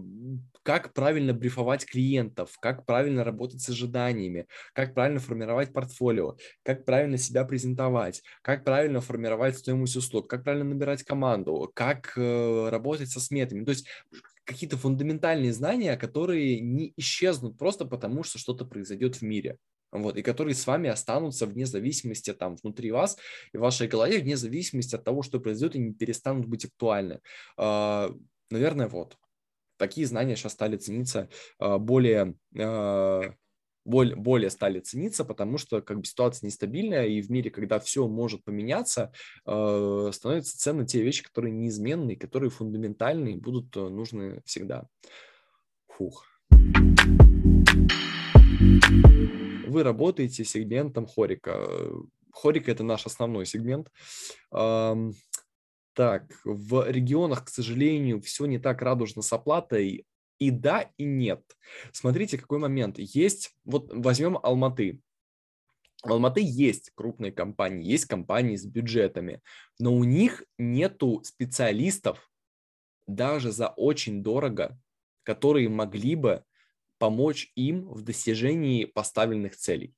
[0.63, 7.17] как правильно брифовать клиентов, как правильно работать с ожиданиями, как правильно формировать портфолио, как правильно
[7.17, 13.19] себя презентовать, как правильно формировать стоимость услуг, как правильно набирать команду, как э, работать со
[13.19, 13.65] сметами.
[13.65, 13.87] То есть
[14.43, 19.57] какие-то фундаментальные знания, которые не исчезнут просто потому, что что-то произойдет в мире
[19.91, 23.17] вот, и которые с вами останутся вне зависимости там внутри вас
[23.53, 27.19] и в вашей голове, вне зависимости от того, что произойдет, и не перестанут быть актуальны.
[27.57, 28.11] А,
[28.49, 29.17] наверное, вот.
[29.77, 33.33] Такие знания сейчас стали цениться а, более а,
[33.85, 38.07] более, более стали цениться, потому что как бы ситуация нестабильная, и в мире, когда все
[38.07, 39.11] может поменяться,
[39.47, 44.87] э, становятся ценны те вещи, которые неизменные, которые фундаментальные, будут э, нужны всегда.
[45.87, 46.25] Фух
[49.69, 51.67] вы работаете сегментом хорика.
[52.33, 53.91] Хорика– это наш основной сегмент.
[54.51, 60.05] Так, в регионах, к сожалению, все не так радужно с оплатой.
[60.37, 61.43] И да, и нет.
[61.91, 62.97] Смотрите, какой момент.
[62.97, 65.01] Есть, вот возьмем Алматы.
[66.01, 69.41] В Алматы есть крупные компании, есть компании с бюджетами,
[69.79, 72.31] но у них нету специалистов
[73.05, 74.79] даже за очень дорого,
[75.23, 76.45] которые могли бы
[76.99, 79.95] помочь им в достижении поставленных целей.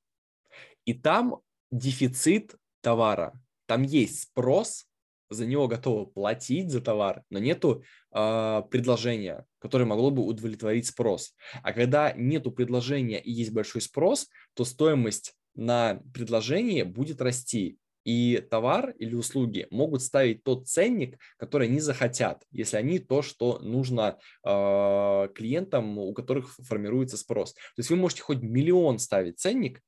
[0.86, 1.40] И там
[1.70, 4.86] дефицит товара, там есть спрос,
[5.28, 7.82] за него готовы платить за товар, но нету
[8.12, 11.34] э, предложения, которое могло бы удовлетворить спрос.
[11.62, 18.42] А когда нету предложения и есть большой спрос, то стоимость на предложение будет расти и
[18.50, 24.18] товар или услуги могут ставить тот ценник, который они захотят, если они то, что нужно
[24.44, 27.54] э, клиентам, у которых формируется спрос.
[27.54, 29.80] То есть вы можете хоть миллион ставить ценник,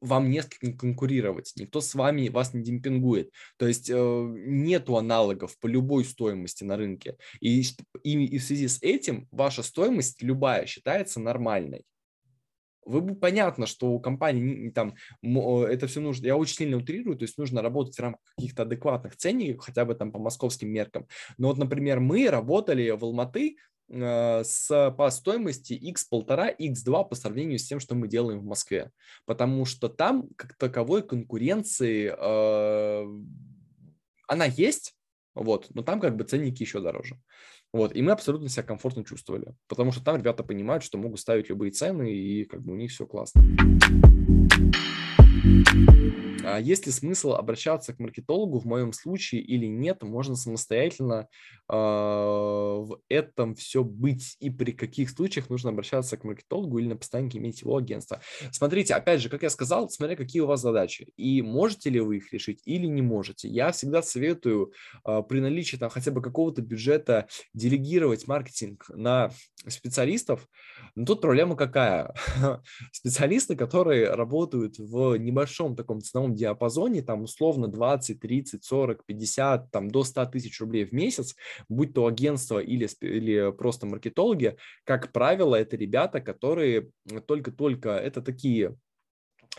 [0.00, 3.30] вам не с кем конкурировать, никто с вами вас не демпингует.
[3.56, 7.16] То есть э, нету аналогов по любой стоимости на рынке.
[7.40, 7.62] И,
[8.02, 11.84] и, и в связи с этим ваша стоимость любая считается нормальной
[12.84, 17.24] вы бы понятно, что у компании там это все нужно, я очень сильно утрирую, то
[17.24, 21.06] есть нужно работать в рамках каких-то адекватных ценников, хотя бы там по московским меркам.
[21.38, 23.56] Но вот, например, мы работали в Алматы
[23.88, 28.90] э, с, по стоимости x1,5, x2 по сравнению с тем, что мы делаем в Москве.
[29.26, 33.06] Потому что там как таковой конкуренции, э,
[34.26, 34.94] она есть,
[35.34, 37.18] вот, но там как бы ценники еще дороже.
[37.74, 41.48] Вот, и мы абсолютно себя комфортно чувствовали, потому что там ребята понимают, что могут ставить
[41.48, 43.42] любые цены, и как бы у них все классно.
[46.44, 50.02] А есть ли смысл обращаться к маркетологу в моем случае или нет?
[50.02, 51.28] Можно самостоятельно
[51.68, 56.96] э, в этом все быть и при каких случаях нужно обращаться к маркетологу или на
[56.96, 58.20] постоянке иметь его агентство.
[58.52, 62.18] Смотрите, опять же, как я сказал, смотря какие у вас задачи и можете ли вы
[62.18, 63.48] их решить или не можете.
[63.48, 64.72] Я всегда советую
[65.06, 69.30] э, при наличии там хотя бы какого-то бюджета делегировать маркетинг на
[69.68, 70.48] специалистов.
[70.94, 72.14] Но тут проблема какая?
[72.92, 79.90] Специалисты, которые работают в небольшом таком ценовом диапазоне, там условно 20, 30, 40, 50, там
[79.90, 81.34] до 100 тысяч рублей в месяц,
[81.68, 86.90] будь то агентство или, или просто маркетологи, как правило, это ребята, которые
[87.26, 88.76] только-только, это такие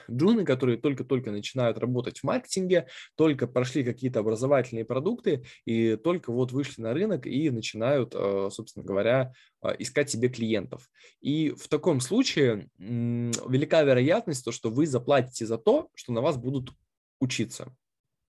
[0.09, 6.51] джуны, которые только-только начинают работать в маркетинге, только прошли какие-то образовательные продукты и только вот
[6.51, 10.89] вышли на рынок и начинают, э, собственно говоря, э, искать себе клиентов.
[11.21, 16.37] И в таком случае велика вероятность, то, что вы заплатите за то, что на вас
[16.37, 16.71] будут
[17.19, 17.75] учиться.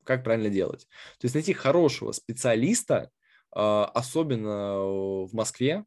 [0.04, 0.86] как правильно делать.
[1.20, 3.10] То есть найти хорошего специалиста,
[3.52, 4.80] а, особенно
[5.26, 5.86] в Москве,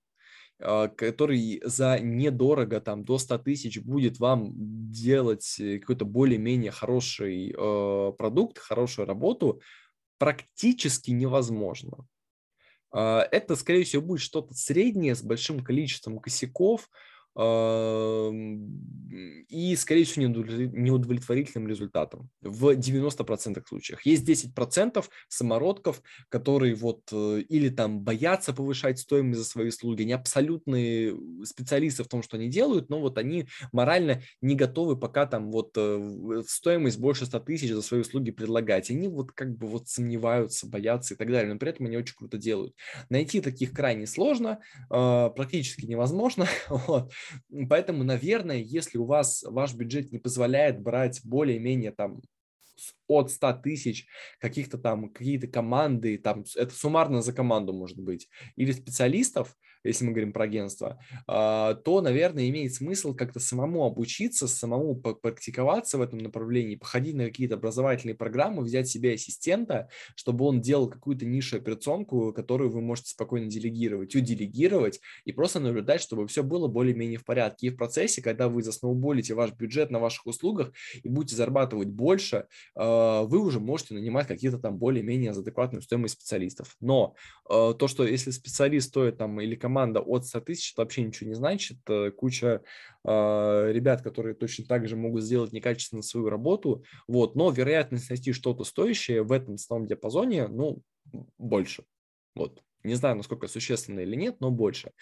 [0.59, 4.53] который за недорого, там, до 100 тысяч будет вам
[4.91, 9.61] делать э, какой-то более-менее хороший э, продукт, хорошую работу,
[10.19, 12.07] практически невозможно.
[12.91, 16.89] А, это, скорее всего, будет что-то среднее с большим количеством косяков,
[19.49, 24.07] и, скорее всего, неудовлетворительным результатом в 90% случаях.
[24.07, 30.13] Есть 10% самородков, которые вот э, или там боятся повышать стоимость за свои услуги, они
[30.13, 31.15] абсолютные
[31.45, 35.73] специалисты в том, что они делают, но вот они морально не готовы пока там вот
[35.77, 38.91] э, стоимость больше 100 тысяч за свои услуги предлагать.
[38.91, 42.17] Они вот как бы вот сомневаются, боятся и так далее, но при этом они очень
[42.17, 42.75] круто делают.
[43.11, 44.61] Найти таких крайне сложно,
[44.91, 47.13] а, практически невозможно, вот.
[47.69, 52.21] Поэтому, наверное, если у вас ваш бюджет не позволяет брать более-менее там
[53.07, 54.07] от 100 тысяч
[54.39, 60.13] каких-то там, какие-то команды, там, это суммарно за команду может быть, или специалистов, если мы
[60.13, 66.19] говорим про агентство, а, то, наверное, имеет смысл как-то самому обучиться, самому практиковаться в этом
[66.19, 72.33] направлении, походить на какие-то образовательные программы, взять себе ассистента, чтобы он делал какую-то нишу операционку,
[72.33, 77.69] которую вы можете спокойно делегировать, уделегировать и просто наблюдать, чтобы все было более-менее в порядке.
[77.69, 80.73] И в процессе, когда вы засноуболите ваш бюджет на ваших услугах
[81.03, 86.77] и будете зарабатывать больше, а, вы уже можете нанимать какие-то там более-менее адекватную стоимость специалистов.
[86.81, 87.15] Но
[87.49, 91.29] а, то, что если специалист стоит там или команда от 100 тысяч, это вообще ничего
[91.29, 91.79] не значит.
[91.89, 92.63] Э, куча
[93.05, 98.33] э, ребят, которые точно так же могут сделать некачественно свою работу, вот, но вероятность найти
[98.33, 100.83] что-то стоящее в этом ценовом диапазоне, ну,
[101.37, 101.83] больше.
[102.37, 102.63] Вот.
[102.85, 104.93] Не знаю, насколько существенно или нет, но больше.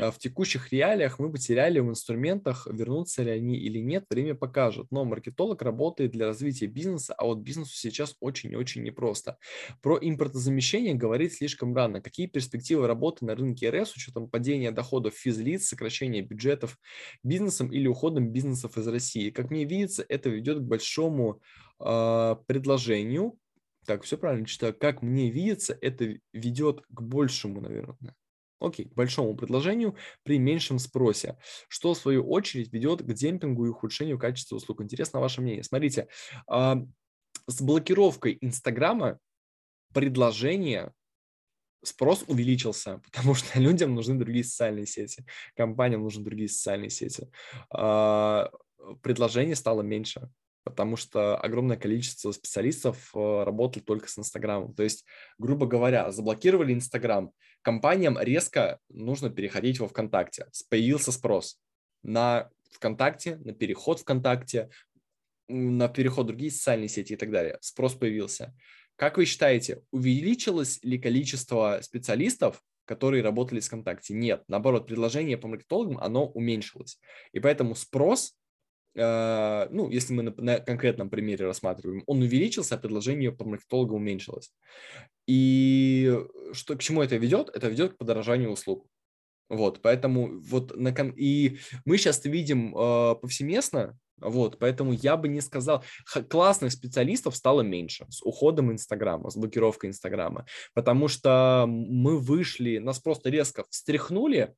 [0.00, 4.86] А в текущих реалиях мы потеряли в инструментах, вернутся ли они или нет, время покажет.
[4.90, 9.38] Но маркетолог работает для развития бизнеса, а вот бизнесу сейчас очень и очень непросто.
[9.82, 12.00] Про импортозамещение говорить слишком рано.
[12.00, 16.78] Какие перспективы работы на рынке РС с учетом падения доходов физлиц, сокращения бюджетов
[17.24, 19.30] бизнесом или уходом бизнесов из России?
[19.30, 21.40] Как мне видится, это ведет к большому
[21.80, 23.36] э, предложению.
[23.84, 24.76] Так, все правильно читаю.
[24.78, 28.14] Как мне видится, это ведет к большему, наверное,
[28.60, 31.38] Окей, к большому предложению при меньшем спросе,
[31.68, 34.82] что в свою очередь ведет к демпингу и ухудшению качества услуг.
[34.82, 35.62] Интересно ваше мнение.
[35.62, 36.08] Смотрите,
[36.48, 36.82] а,
[37.46, 39.18] с блокировкой Инстаграма
[39.94, 40.92] предложение
[41.84, 47.30] спрос увеличился, потому что людям нужны другие социальные сети, компаниям нужны другие социальные сети.
[47.70, 48.50] А,
[49.02, 50.30] предложение стало меньше
[50.70, 54.74] потому что огромное количество специалистов э, работали только с Инстаграмом.
[54.74, 55.04] То есть,
[55.38, 60.46] грубо говоря, заблокировали Инстаграм, компаниям резко нужно переходить во ВКонтакте.
[60.70, 61.58] Появился спрос
[62.02, 64.70] на ВКонтакте, на переход ВКонтакте,
[65.48, 67.58] на переход в другие социальные сети и так далее.
[67.60, 68.54] Спрос появился.
[68.96, 74.14] Как вы считаете, увеличилось ли количество специалистов, которые работали с ВКонтакте?
[74.14, 76.98] Нет, наоборот, предложение по маркетологам, оно уменьшилось.
[77.32, 78.34] И поэтому спрос
[78.94, 84.52] ну, если мы на, на конкретном примере рассматриваем, он увеличился, а предложение по маркетолога уменьшилось.
[85.26, 86.18] И
[86.52, 87.50] что, к чему это ведет?
[87.54, 88.86] Это ведет к подорожанию услуг.
[89.48, 91.10] Вот, поэтому вот на кон...
[91.10, 95.84] и мы сейчас видим э, повсеместно, вот, поэтому я бы не сказал,
[96.28, 102.98] классных специалистов стало меньше с уходом Инстаграма, с блокировкой Инстаграма, потому что мы вышли, нас
[102.98, 104.54] просто резко встряхнули,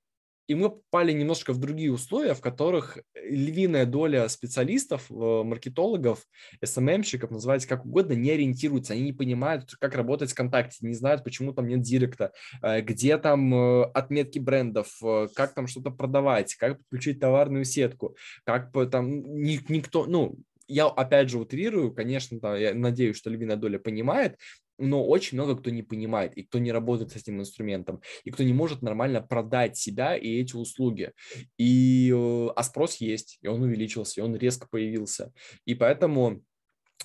[0.51, 6.27] и мы попали немножко в другие условия, в которых львиная доля специалистов, э, маркетологов,
[6.61, 11.23] СММщиков, называйте как угодно, не ориентируются, они не понимают, как работать в ВКонтакте, не знают,
[11.23, 12.33] почему там нет директа,
[12.63, 14.99] э, где там э, отметки брендов,
[15.37, 20.37] как там что-то продавать, как подключить товарную сетку, как там никто, ну,
[20.67, 24.37] я опять же утрирую, конечно, да, я надеюсь, что львиная доля понимает,
[24.81, 28.43] но очень много кто не понимает, и кто не работает с этим инструментом, и кто
[28.43, 31.13] не может нормально продать себя и эти услуги.
[31.59, 35.33] И, э, а спрос есть, и он увеличился, и он резко появился.
[35.65, 36.43] И поэтому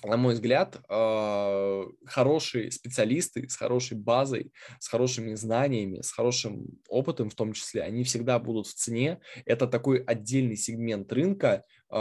[0.04, 7.30] на мой взгляд, э, хорошие специалисты с хорошей базой, с хорошими знаниями, с хорошим опытом
[7.30, 9.20] в том числе, они всегда будут в цене.
[9.46, 11.96] Это такой отдельный сегмент рынка, э,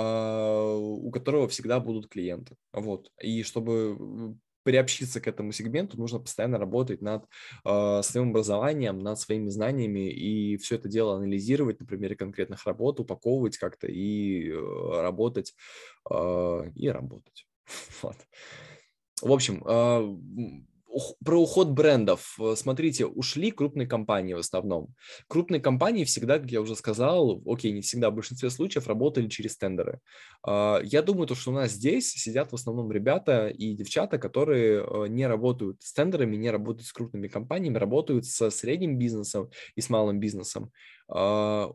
[0.78, 2.56] у которого всегда будут клиенты.
[2.74, 3.12] Вот.
[3.22, 7.26] И чтобы приобщиться к этому сегменту, нужно постоянно работать над
[7.64, 13.00] э, своим образованием, над своими знаниями и все это дело анализировать на примере конкретных работ,
[13.00, 15.54] упаковывать как-то и э, работать,
[16.10, 17.48] э, и работать.
[18.02, 18.18] Вот.
[19.22, 20.66] В общем, э,
[21.24, 22.36] про уход брендов.
[22.40, 24.94] Э, смотрите, ушли крупные компании в основном.
[25.28, 29.58] Крупные компании всегда, как я уже сказал, окей, не всегда, в большинстве случаев работали через
[29.58, 30.00] тендеры.
[30.46, 34.84] А, я думаю, то, что у нас здесь сидят в основном ребята и девчата, которые
[34.84, 39.82] э, не работают с тендерами, не работают с крупными компаниями, работают со средним бизнесом и
[39.82, 40.72] с малым бизнесом.
[41.08, 41.72] А,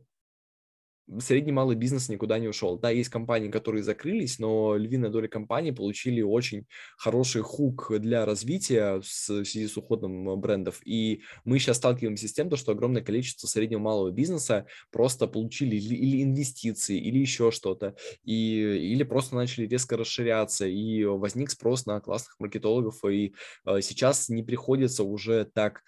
[1.18, 2.78] средний малый бизнес никуда не ушел.
[2.78, 9.00] Да, есть компании, которые закрылись, но львиная доля компаний получили очень хороший хук для развития
[9.00, 10.80] в связи с уходом брендов.
[10.84, 16.22] И мы сейчас сталкиваемся с тем, что огромное количество среднего малого бизнеса просто получили или
[16.22, 18.60] инвестиции, или еще что-то, и,
[18.92, 23.34] или просто начали резко расширяться, и возник спрос на классных маркетологов, и
[23.66, 25.82] э, сейчас не приходится уже так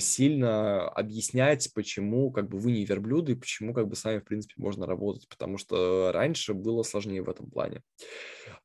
[0.00, 4.24] сильно объяснять, почему как бы вы не верблюды, и почему как бы с вами, в
[4.24, 7.82] принципе, можно работать, потому что раньше было сложнее в этом плане.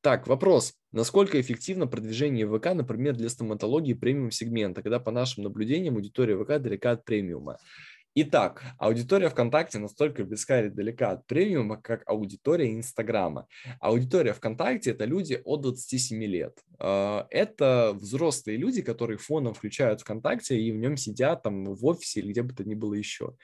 [0.02, 0.74] Так, вопрос.
[0.92, 6.92] Насколько эффективно продвижение ВК, например, для стоматологии премиум-сегмента, когда, по нашим наблюдениям, аудитория ВК далека
[6.92, 7.58] от премиума?
[8.16, 13.48] Итак, аудитория ВКонтакте настолько близка или далека от премиума, как аудитория Инстаграма.
[13.80, 16.60] Аудитория ВКонтакте– это люди от 27 лет.
[16.78, 22.20] А, это взрослые люди, которые фоном включают ВКонтакте и в нем сидят там в офисе
[22.20, 23.36] или где бы то ни было еще.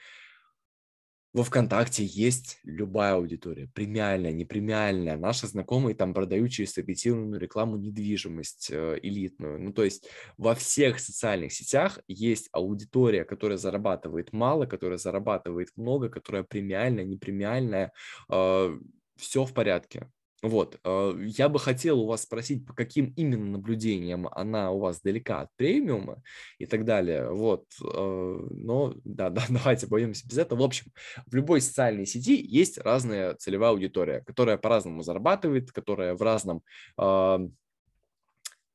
[1.32, 5.16] Во ВКонтакте есть любая аудитория, премиальная, непремиальная.
[5.16, 9.60] Наши знакомые там продают через таргетированную рекламу недвижимость э, элитную.
[9.60, 10.08] Ну, то есть
[10.38, 17.92] во всех социальных сетях есть аудитория, которая зарабатывает мало, которая зарабатывает много, которая премиальная, непремиальная.
[18.28, 18.76] Э,
[19.16, 20.10] все в порядке.
[20.42, 25.02] Вот, э, я бы хотел у вас спросить, по каким именно наблюдениям она у вас
[25.02, 26.22] далека от премиума
[26.58, 27.30] и так далее.
[27.30, 30.60] Вот, э, но да, да, давайте обойдемся без этого.
[30.60, 30.92] В общем,
[31.26, 36.62] в любой социальной сети есть разная целевая аудитория, которая по-разному зарабатывает, которая в разном
[36.98, 37.38] э,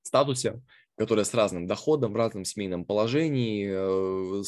[0.04, 0.62] статусе,
[0.98, 4.44] которая с разным доходом, в разном семейном положении, э,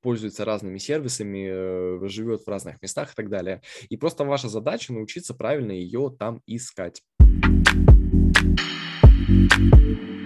[0.00, 1.48] пользуется разными сервисами,
[2.04, 3.62] э, живет в разных местах и так далее.
[3.88, 7.02] И просто ваша задача научиться правильно ее там искать.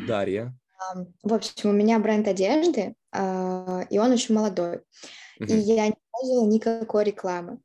[0.06, 0.56] Дарья.
[1.22, 4.76] В общем, у меня бренд одежды, а, и он очень молодой.
[5.40, 5.46] Uh-huh.
[5.46, 7.58] И я не пользовала никакой рекламы.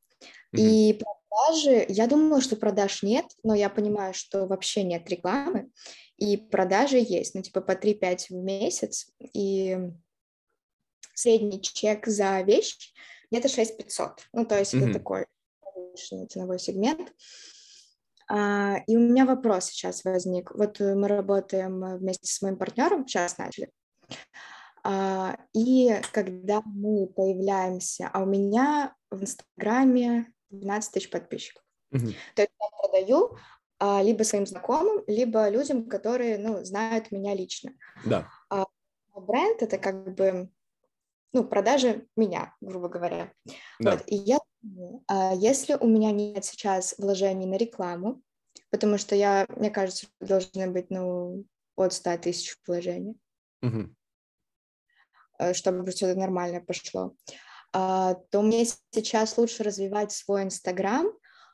[0.53, 0.59] Uh-huh.
[0.59, 5.71] И продажи, я думала, что продаж нет, но я понимаю, что вообще нет рекламы
[6.17, 9.77] и продажи есть, ну, типа по 3-5 в месяц, и
[11.15, 12.93] средний чек за вещь
[13.31, 14.83] где-то 6 500, ну, то есть mm-hmm.
[14.83, 15.25] это такой
[16.29, 17.11] ценовой сегмент.
[18.29, 20.51] А, и у меня вопрос сейчас возник.
[20.53, 23.69] Вот мы работаем вместе с моим партнером, сейчас начали.
[24.83, 31.63] А, и когда мы появляемся, а у меня в Инстаграме 12 тысяч подписчиков.
[31.93, 32.13] Mm-hmm.
[32.35, 33.37] То есть я продаю,
[33.79, 37.73] а, либо своим знакомым, либо людям, которые, ну, знают меня лично.
[38.05, 38.29] Да.
[38.49, 38.65] А
[39.15, 40.49] бренд— это как бы,
[41.33, 43.33] ну, продажи меня, грубо говоря.
[43.79, 43.91] Да.
[43.91, 44.39] Вот, и я
[45.07, 48.21] а если у меня нет сейчас вложений на рекламу,
[48.69, 51.45] потому что я, мне кажется, должны быть, ну,
[51.75, 53.17] от 100 тысяч вложений,
[53.61, 53.89] угу.
[55.53, 57.15] чтобы все нормально пошло,
[57.71, 61.07] то мне сейчас лучше развивать свой Инстаграм,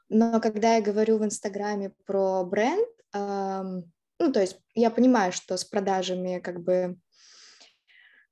[0.09, 5.63] но когда я говорю в Инстаграме про бренд, ну, то есть я понимаю, что с
[5.63, 6.97] продажами как бы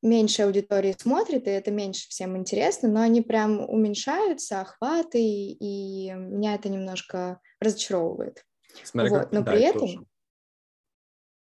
[0.02, 6.56] меньше аудитории смотрит, и это меньше всем интересно, но они прям уменьшаются, охваты, и, меня
[6.56, 8.46] это немножко разочаровывает.
[8.84, 9.32] Смотри, вот.
[9.32, 9.82] Но да, при этом...
[9.82, 10.06] Тоже.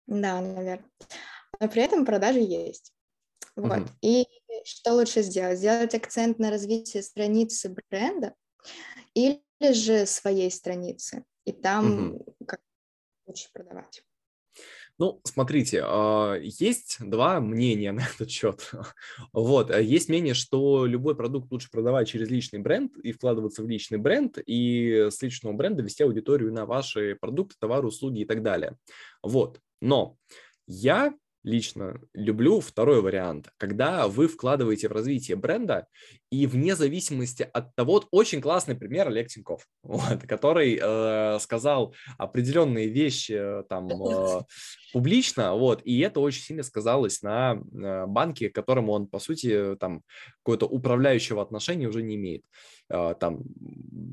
[0.08, 0.90] Да, наверное.
[1.60, 2.94] Но при этом продажи есть.
[3.56, 3.80] Вот.
[3.80, 3.90] Угу.
[4.02, 4.26] И
[4.64, 5.58] что лучше сделать?
[5.58, 8.34] Сделать акцент на развитие страницы бренда
[9.14, 9.42] или
[9.74, 12.36] же своей страницы, и там угу.
[12.46, 12.60] как
[13.26, 14.04] лучше продавать.
[15.00, 18.72] Ну, смотрите, а, есть два мнения на этот счет.
[19.32, 23.70] Вот, а есть мнение, что любой продукт лучше продавать через личный бренд и вкладываться в
[23.70, 28.42] личный бренд, и с личного бренда вести аудиторию на ваши продукты, товары, услуги и так
[28.42, 28.76] далее.
[29.22, 30.18] Вот, но
[30.66, 31.14] я
[31.44, 35.88] лично люблю второй вариант, когда вы вкладываете в развитие бренда,
[36.30, 41.96] и вне зависимости от того, вот очень классный пример Олег Тиньков, вот, который э, сказал
[42.18, 44.42] определенные вещи э, там э,
[44.94, 49.76] публично, вот, и это очень сильно сказалось на э, банке, к которому он, по сути,
[49.80, 50.04] там
[50.44, 52.42] какое-то управляющего отношения уже не имеет.
[52.42, 53.44] Э, там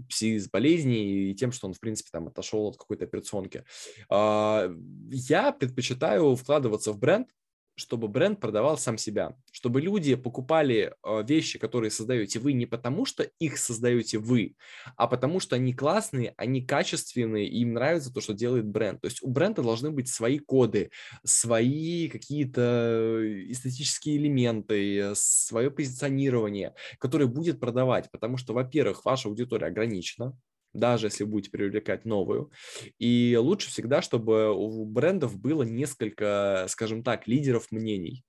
[0.08, 3.64] с болезней и тем, что он, в принципе, там отошел от какой-то операционки.
[4.10, 4.74] Э,
[5.10, 7.28] я предпочитаю вкладываться в бренд,
[7.76, 13.04] чтобы бренд продавал сам себя, чтобы люди покупали э, вещи, которые создаете вы, не потому
[13.04, 14.56] что их создаете вы,
[14.96, 19.00] а потому что они классные, они качественные, и им нравится то, что делает бренд.
[19.00, 20.90] То есть у бренда должны быть свои коды,
[21.24, 23.20] свои какие-то
[23.50, 30.36] эстетические элементы, свое позиционирование, которое будет продавать, потому что, во-первых, ваша аудитория ограничена,
[30.74, 32.50] даже если будете привлекать новую.
[32.98, 38.24] И лучше всегда, чтобы у брендов было несколько, скажем так, лидеров мнений.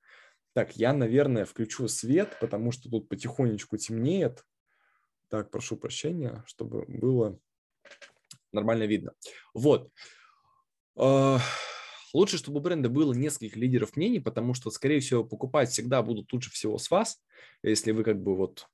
[0.53, 4.45] Так, я, наверное, включу свет, потому что тут потихонечку темнеет.
[5.29, 7.37] Так, прошу прощения, чтобы было
[8.53, 9.13] нормально видно.
[9.53, 9.91] Вот.
[10.95, 11.39] А,
[12.13, 16.31] лучше, чтобы у бренда было несколько лидеров мнений, потому что, скорее всего, покупать всегда будут
[16.31, 17.21] лучше всего с вас,
[17.63, 18.67] если вы как бы вот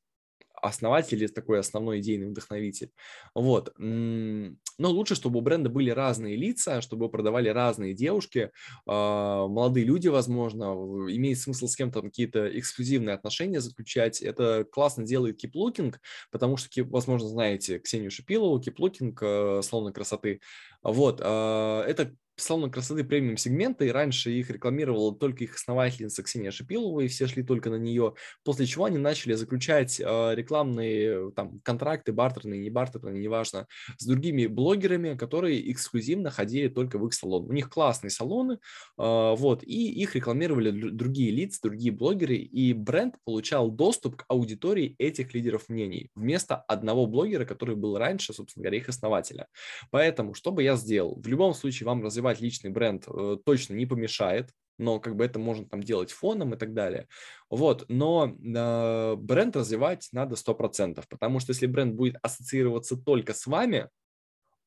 [0.61, 2.91] основатель или такой основной идейный вдохновитель.
[3.35, 3.73] Вот.
[3.77, 8.51] Но лучше, чтобы у бренда были разные лица, чтобы продавали разные девушки,
[8.87, 10.73] а, молодые люди, возможно,
[11.09, 14.21] имеет смысл с кем-то какие-то эксклюзивные отношения заключать.
[14.21, 15.95] Это классно делает Looking,
[16.31, 20.41] потому что, возможно, знаете Ксению Шипилову, Looking, э, салоны красоты.
[20.83, 21.21] Вот.
[21.23, 27.01] А, это салона красоты премиум сегмента, и раньше их рекламировала только их основательница Ксения Шипилова,
[27.01, 28.13] и все шли только на нее,
[28.43, 33.67] после чего они начали заключать э, рекламные там, контракты, бартерные, не бартерные, неважно,
[33.97, 37.45] с другими блогерами, которые эксклюзивно ходили только в их салон.
[37.45, 38.57] У них классные салоны, э,
[38.97, 45.33] вот, и их рекламировали другие лица, другие блогеры, и бренд получал доступ к аудитории этих
[45.33, 49.47] лидеров мнений вместо одного блогера, который был раньше, собственно говоря, их основателя.
[49.89, 51.19] Поэтому, что бы я сделал?
[51.19, 55.25] В любом случае, вам развивать развивать личный бренд э, точно не помешает, но как бы
[55.25, 57.07] это можно там делать фоном и так далее.
[57.49, 63.45] Вот, но э, бренд развивать надо 100%, потому что если бренд будет ассоциироваться только с
[63.45, 63.89] вами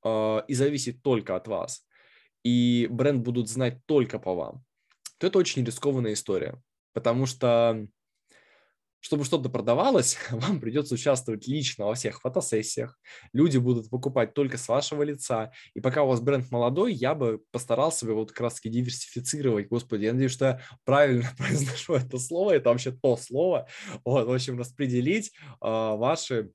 [0.05, 1.87] э, и зависеть только от вас,
[2.45, 4.65] и бренд будут знать только по вам,
[5.19, 6.61] то это очень рискованная история,
[6.93, 7.87] потому что
[9.05, 12.98] чтобы что-то продавалось, вам придется участвовать лично во всех фотосессиях.
[13.34, 15.52] Люди будут покупать только с вашего лица.
[15.74, 19.68] И пока у вас бренд молодой, я бы постарался бы вот как раз диверсифицировать.
[19.68, 22.52] Господи, я надеюсь, что я правильно произношу это слово.
[22.52, 23.68] Это вообще то слово.
[24.07, 26.50] Вот, в общем, распределить э, ваши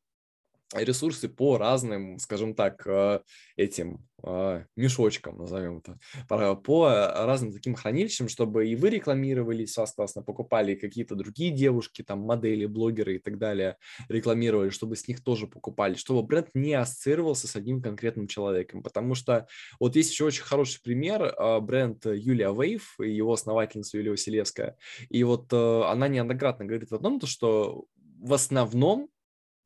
[0.74, 3.22] ресурсы по разным, скажем так, э,
[3.56, 5.98] этим э, мешочкам, назовем это,
[6.28, 12.68] по разным таким хранилищам, чтобы и вы рекламировались, соответственно, покупали какие-то другие девушки, там, модели,
[12.68, 13.78] блогеры и так далее,
[14.10, 19.16] рекламировали, чтобы с них тоже покупали, чтобы бренд не ассоциировался с одним конкретным человеком, потому
[19.16, 19.48] что
[19.80, 24.78] вот есть еще очень хороший пример, э, бренд Юлия Вейв и его основательница Юлия Василевская,
[25.10, 27.86] и вот она неоднократно говорит о том, что
[28.20, 29.10] в основном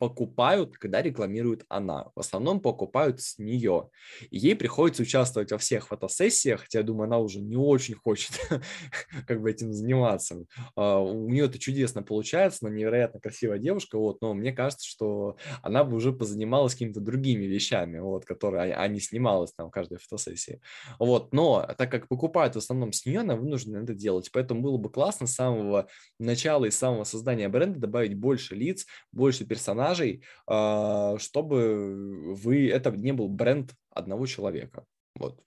[0.03, 2.11] покупают, когда рекламирует она.
[2.13, 3.89] В основном покупают с нее.
[4.31, 8.31] И ей приходится участвовать во всех фотосессиях, хотя, я думаю, она уже не очень хочет
[9.27, 10.43] как бы этим заниматься.
[10.75, 15.37] А, у нее это чудесно получается, она невероятно красивая девушка, вот, но мне кажется, что
[15.61, 19.99] она бы уже позанималась какими-то другими вещами, вот, которые, а не снималась там в каждой
[19.99, 20.59] фотосессии.
[20.99, 24.31] Вот, но так как покупают в основном с нее, она вынуждена это делать.
[24.33, 25.87] Поэтому было бы классно с самого
[26.19, 32.91] начала и самого создания бренда добавить больше лиц, больше персонажей, персонажей, а, чтобы вы это
[32.91, 34.85] не был бренд одного человека.
[35.15, 35.41] Вот.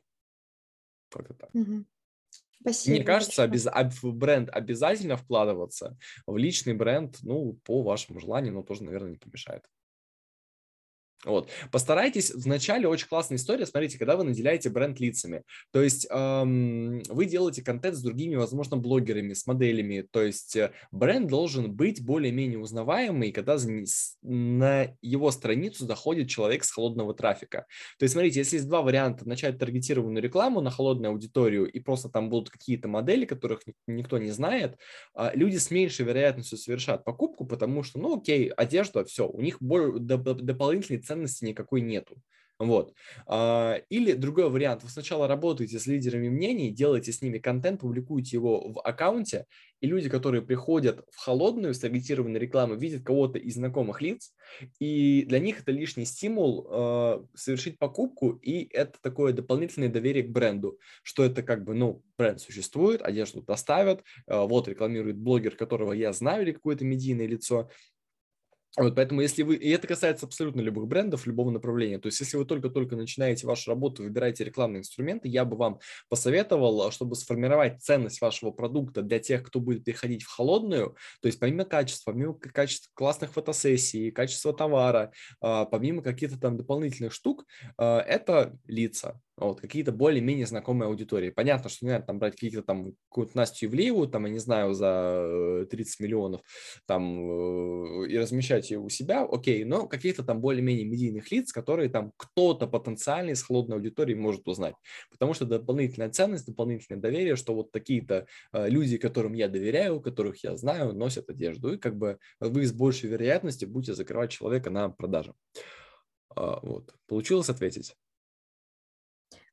[1.11, 1.51] Как-то так.
[1.55, 1.85] Угу.
[2.61, 2.97] Спасибо.
[2.97, 3.67] Мне кажется, обез...
[3.67, 9.19] в бренд обязательно вкладываться, в личный бренд, ну, по вашему желанию, но тоже, наверное, не
[9.19, 9.65] помешает.
[11.25, 11.49] Вот.
[11.73, 15.43] Постарайтесь, вначале очень классная история, смотрите, когда вы наделяете бренд лицами,
[15.73, 20.73] то есть эм, вы делаете контент с другими, возможно, блогерами, с моделями, то есть э,
[20.93, 23.57] бренд должен быть более-менее узнаваемый, когда
[24.23, 27.67] на его страницу заходит человек с холодного трафика.
[27.99, 32.11] То есть, смотрите, если есть два варианта, начать таргетированную рекламу на холодную аудиторию и просто
[32.11, 34.77] там будут какие-то модели, которых никто не знает,
[35.17, 39.57] э, люди с меньшей вероятностью совершат покупку, потому что, ну окей, одежда, все, у них
[39.63, 42.17] более, дополнительный ценности никакой нету.
[42.59, 42.95] Вот.
[43.27, 44.83] А, или другой вариант.
[44.83, 49.45] Вы сначала работаете с лидерами мнений, делаете с ними контент, публикуете его в аккаунте,
[49.81, 54.33] и люди, которые приходят в холодную с таргетированной рекламы, видят кого-то из знакомых лиц,
[54.79, 60.31] и для них это лишний стимул э, совершить покупку, и это такое дополнительное доверие к
[60.31, 65.93] бренду, что это как бы, ну, бренд существует, одежду доставят, э, вот рекламирует блогер, которого
[65.93, 67.69] я знаю, или какое-то медийное лицо,
[68.77, 72.37] вот, поэтому если вы, и это касается абсолютно любых брендов, любого направления, то есть если
[72.37, 78.21] вы только-только начинаете вашу работу, выбираете рекламные инструменты, я бы вам посоветовал, чтобы сформировать ценность
[78.21, 82.91] вашего продукта для тех, кто будет переходить в холодную, то есть помимо качества, помимо качества
[82.95, 87.47] классных фотосессий, качества товара, а, помимо каких-то там дополнительных штук,
[87.79, 89.21] а, это лица.
[89.37, 91.31] Вот, какие-то более-менее знакомые аудитории.
[91.31, 94.73] Понятно, что не надо там брать каких-то там, какую-то Настю Ивлееву, там, я не знаю,
[94.73, 96.41] за 30 э, миллионов,
[96.87, 101.91] там, э, и размещать ее у себя, окей, но каких-то там более-менее медийных лиц, которые
[101.91, 104.75] там кто-то потенциальный с холодной аудиторией может узнать.
[105.11, 110.43] Потому что дополнительная ценность, дополнительное доверие, что вот такие-то э, люди, которым я доверяю, которых
[110.45, 114.89] я знаю, носят одежду, и как бы вы с большей вероятностью будете закрывать человека на
[114.89, 115.35] продажу.
[116.35, 116.95] А, вот.
[117.07, 117.97] Получилось ответить?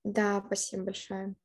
[0.03, 1.35] Да, спасибо большое.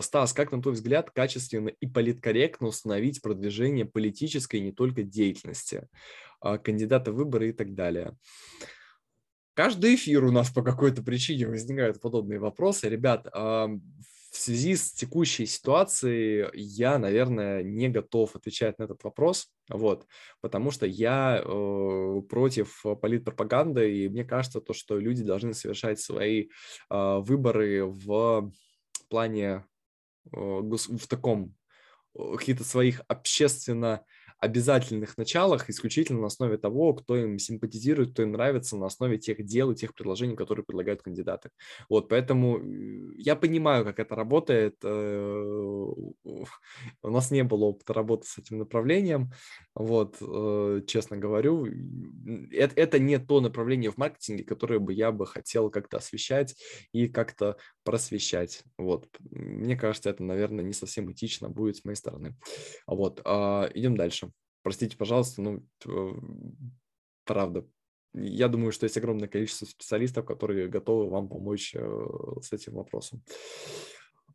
[0.00, 5.88] Стас, как на твой взгляд качественно и политкорректно установить продвижение политической не только деятельности,
[6.40, 8.16] а, кандидата в выборы и так далее?
[9.54, 12.88] Каждый эфир у нас по какой-то причине возникают подобные вопросы.
[12.88, 13.28] Ребят,
[14.34, 20.08] в связи с текущей ситуацией я, наверное, не готов отвечать на этот вопрос, вот,
[20.40, 26.48] потому что я э, против политпропаганды, и мне кажется, то, что люди должны совершать свои
[26.90, 28.50] э, выборы в
[29.08, 29.64] плане,
[30.32, 31.54] э, в таком,
[32.18, 34.04] э, каких-то своих общественно
[34.44, 39.44] обязательных началах исключительно на основе того, кто им симпатизирует, кто им нравится, на основе тех
[39.44, 41.50] дел и тех предложений, которые предлагают кандидаты.
[41.88, 44.76] Вот, поэтому э, я понимаю, как это работает.
[44.84, 44.88] Э,
[47.02, 49.32] у нас не было опыта работы с этим направлением,
[49.74, 51.66] вот, э, честно говорю.
[52.52, 56.54] Это, это не то направление в маркетинге, которое бы я бы хотел как-то освещать
[56.92, 58.62] и как-то просвещать.
[58.76, 62.36] Вот, мне кажется, это, наверное, не совсем этично будет с моей стороны.
[62.86, 64.30] Вот, а, идем дальше.
[64.64, 65.62] Простите, пожалуйста, ну,
[67.24, 67.68] правда,
[68.14, 71.86] я думаю, что есть огромное количество специалистов, которые готовы вам помочь э,
[72.40, 73.22] с этим вопросом.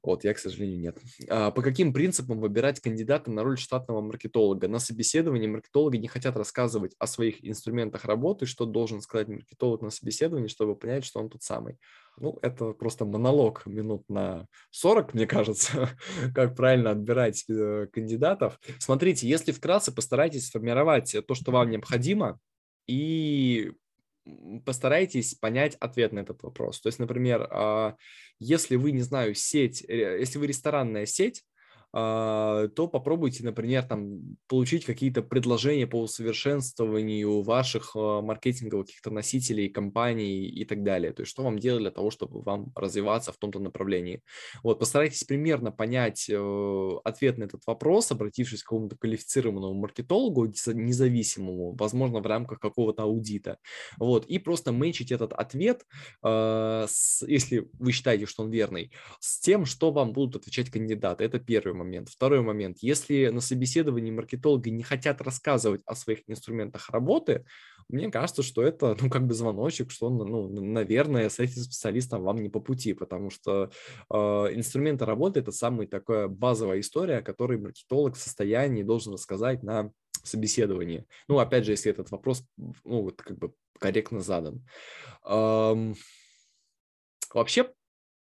[0.02, 0.98] Вот, я, к сожалению, нет.
[1.28, 4.70] А по каким принципам выбирать кандидата на роль штатного маркетолога?
[4.70, 9.90] На собеседовании маркетологи не хотят рассказывать о своих инструментах работы, что должен сказать маркетолог на
[9.90, 11.78] собеседовании, чтобы понять, что он тот самый.
[12.18, 15.90] Ну, это просто монолог минут на 40, мне кажется,
[16.34, 18.58] как правильно отбирать э, кандидатов.
[18.80, 22.40] Смотрите, если вкратце, постарайтесь сформировать то, что вам необходимо,
[22.88, 23.74] и
[24.66, 26.82] постарайтесь понять ответ на этот вопрос.
[26.82, 27.96] То есть, например, а,
[28.40, 31.44] если вы, не знаю, сеть, э, если вы ресторанная сеть,
[31.92, 40.48] то попробуйте, например, там, получить какие-то предложения по усовершенствованию ваших а, маркетинговых каких-то носителей, компаний
[40.48, 41.14] и так далее.
[41.14, 44.22] То есть что вам делать для того, чтобы вам развиваться в том-то направлении.
[44.64, 51.76] Вот, постарайтесь примерно понять э, ответ на этот вопрос, обратившись к какому-то квалифицированному маркетологу, независимому,
[51.76, 53.58] возможно, в рамках какого-то аудита.
[53.98, 55.86] Вот, и просто мэчить этот ответ,
[56.24, 61.24] с, если вы считаете, что он верный, с тем, что вам будут отвечать кандидаты.
[61.24, 62.10] Это первый момент.
[62.10, 62.78] Второй момент.
[62.82, 67.46] Если на собеседовании маркетологи не хотят рассказывать о своих инструментах работы,
[67.90, 72.38] мне кажется, что это, ну, как бы звоночек, что, ну, наверное, с этим специалистом вам
[72.38, 73.72] не по пути, потому что
[74.12, 79.64] э, инструменты работы– это самая такая базовая история, о которой маркетолог в состоянии должен рассказать
[79.64, 79.92] на
[80.24, 81.06] собеседовании.
[81.28, 84.64] Ну, опять же, если этот вопрос, ну, вот как бы корректно задан.
[85.26, 85.96] Эм,
[87.34, 87.72] вообще,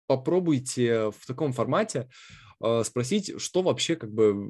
[0.08, 2.10] попробуйте в таком формате
[2.84, 4.50] спросить, что вообще как бы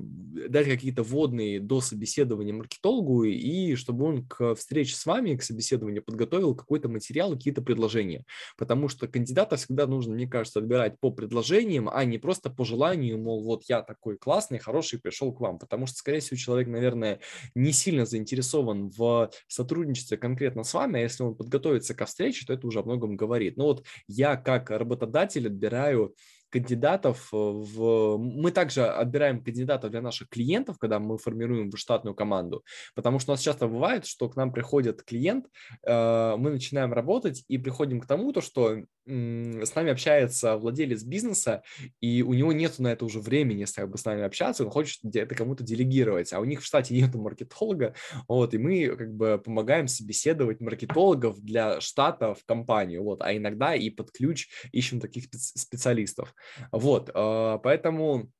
[0.50, 6.04] дать какие-то водные до собеседования маркетологу, и чтобы он к встрече с вами, к собеседованию
[6.04, 8.24] подготовил какой-то материал, какие-то предложения.
[8.58, 13.18] Потому что кандидата всегда нужно, мне кажется, отбирать по предложениям, а не просто по желанию,
[13.18, 15.60] мол, вот я такой классный, хороший, пришел к вам.
[15.60, 17.20] Потому что, скорее всего, человек, наверное,
[17.56, 22.54] не сильно заинтересован в сотрудничестве конкретно с вами, а если он подготовится ко встрече, то
[22.54, 23.58] это уже о многом говорит.
[23.58, 26.16] Но вот я как работодатель отбираю
[26.50, 28.18] кандидатов э, в...
[28.18, 32.64] Мы также отбираем кандидатов для наших клиентов, когда мы формируем штатную команду,
[32.96, 35.48] потому что у нас часто бывает, что к нам приходит клиент,
[35.86, 38.78] э, мы начинаем работать и приходим к тому, то, что
[39.08, 41.64] с нами общается владелец бизнеса,
[42.02, 45.34] и у него нет на это уже времени с, с нами общаться, он хочет это
[45.34, 47.96] кому-то делегировать, а у них в штате нет маркетолога,
[48.28, 53.76] вот, и мы как бы помогаем собеседовать маркетологов для штата в компанию, вот, а иногда
[53.76, 56.34] и под ключ ищем таких специалистов.
[56.72, 58.32] Вот, а, поэтому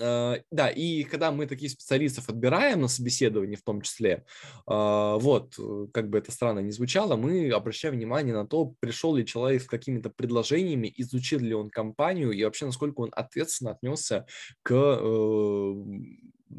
[0.00, 4.24] Uh, да, и когда мы таких специалистов отбираем на собеседовании в том числе,
[4.66, 5.54] uh, вот,
[5.92, 9.66] как бы это странно не звучало, мы обращаем внимание на то, пришел ли человек с
[9.66, 14.26] какими-то предложениями, изучил ли он компанию и вообще насколько он ответственно отнесся
[14.62, 15.84] к uh,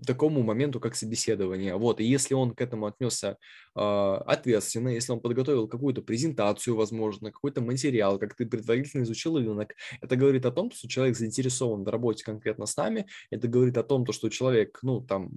[0.05, 1.75] такому моменту, как собеседование.
[1.75, 3.37] Вот, и если он к этому отнесся
[3.75, 9.75] э, ответственно, если он подготовил какую-то презентацию, возможно, какой-то материал, как ты предварительно изучил рынок,
[10.01, 13.83] это говорит о том, что человек заинтересован в работе конкретно с нами, это говорит о
[13.83, 15.31] том, что человек, ну, там,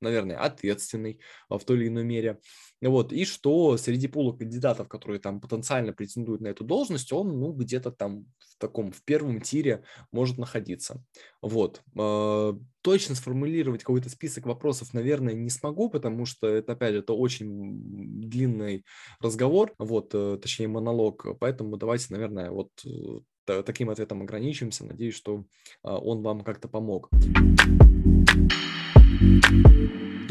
[0.00, 2.40] наверное, ответственный в той или иной мере.
[2.82, 7.52] Вот, и что среди пула кандидатов, которые там потенциально претендуют на эту должность, он, ну,
[7.52, 11.02] где-то там в таком, в первом тире может находиться.
[11.40, 11.82] Вот.
[11.98, 17.14] А, точно сформулировать какой-то список вопросов, наверное, не смогу, потому что это, опять же, это
[17.14, 18.84] очень длинный
[19.20, 24.84] разговор, вот, э, точнее, монолог, поэтому давайте, наверное, вот э, таким ответом ограничимся.
[24.84, 25.44] Надеюсь, что
[25.82, 27.08] а, он вам как-то помог.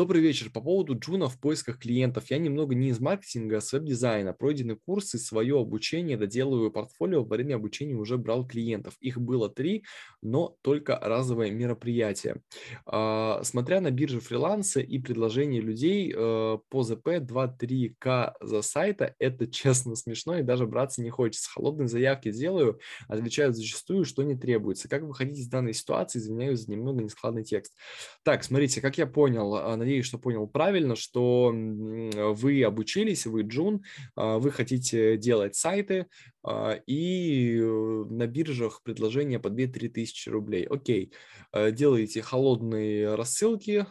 [0.05, 0.51] Добрый вечер.
[0.51, 2.29] По поводу Джуна в поисках клиентов.
[2.29, 4.33] Я немного не из маркетинга, а с веб-дизайна.
[4.33, 7.23] Пройдены курсы, свое обучение, доделываю портфолио.
[7.23, 8.93] Во время обучения уже брал клиентов.
[8.99, 9.83] Их было три,
[10.21, 12.43] но только разовое мероприятие.
[12.85, 19.47] А, смотря на биржи фриланса и предложения людей э, по ЗП 2-3К за сайта, это
[19.51, 21.49] честно смешно и даже браться не хочется.
[21.49, 24.87] Холодные заявки делаю, отвечают зачастую, что не требуется.
[24.87, 26.19] Как выходить из данной ситуации?
[26.19, 27.73] Извиняюсь за немного нескладный текст.
[28.23, 33.83] Так, смотрите, как я понял, а, надеюсь, что понял правильно, что вы обучились, вы Джун,
[34.15, 36.07] а, вы хотите делать сайты,
[36.43, 40.65] а, и на биржах предложения по 2-3 тысячи рублей.
[40.65, 41.13] Окей,
[41.53, 43.85] э, делаете холодные рассылки,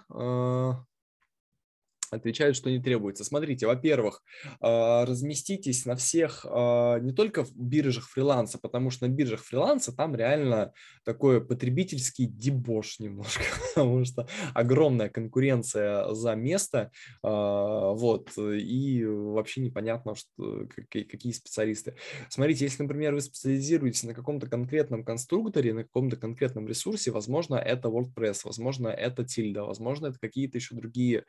[2.17, 3.25] отвечают, что не требуется.
[3.25, 4.23] Смотрите, во-первых,
[4.61, 9.95] а, разместитесь на всех, а, не только в биржах фриланса, потому что на биржах фриланса
[9.95, 10.73] там реально
[11.05, 13.43] такой потребительский дебош немножко,
[13.75, 16.91] потому что огромная конкуренция за место,
[17.23, 21.97] а, вот, и вообще непонятно, что, какие специалисты.
[22.29, 27.89] Смотрите, если, например, вы специализируетесь на каком-то конкретном конструкторе, на каком-то конкретном ресурсе, возможно, это
[27.89, 31.25] WordPress, возможно, это Tilda, возможно, это какие-то еще другие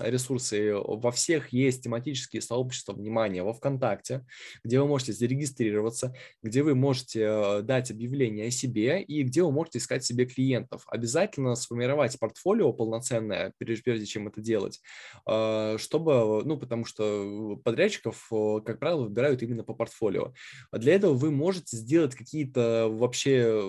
[0.00, 0.74] ресурсы.
[0.74, 4.24] Во всех есть тематические сообщества внимания во ВКонтакте,
[4.64, 9.52] где вы можете зарегистрироваться, где вы можете э, дать объявление о себе и где вы
[9.52, 10.84] можете искать себе клиентов.
[10.86, 14.80] Обязательно сформировать портфолио полноценное, прежде чем это делать,
[15.26, 20.32] э, чтобы, ну, потому что подрядчиков, э, как правило, выбирают именно по портфолио.
[20.72, 23.62] Для этого вы можете сделать какие-то вообще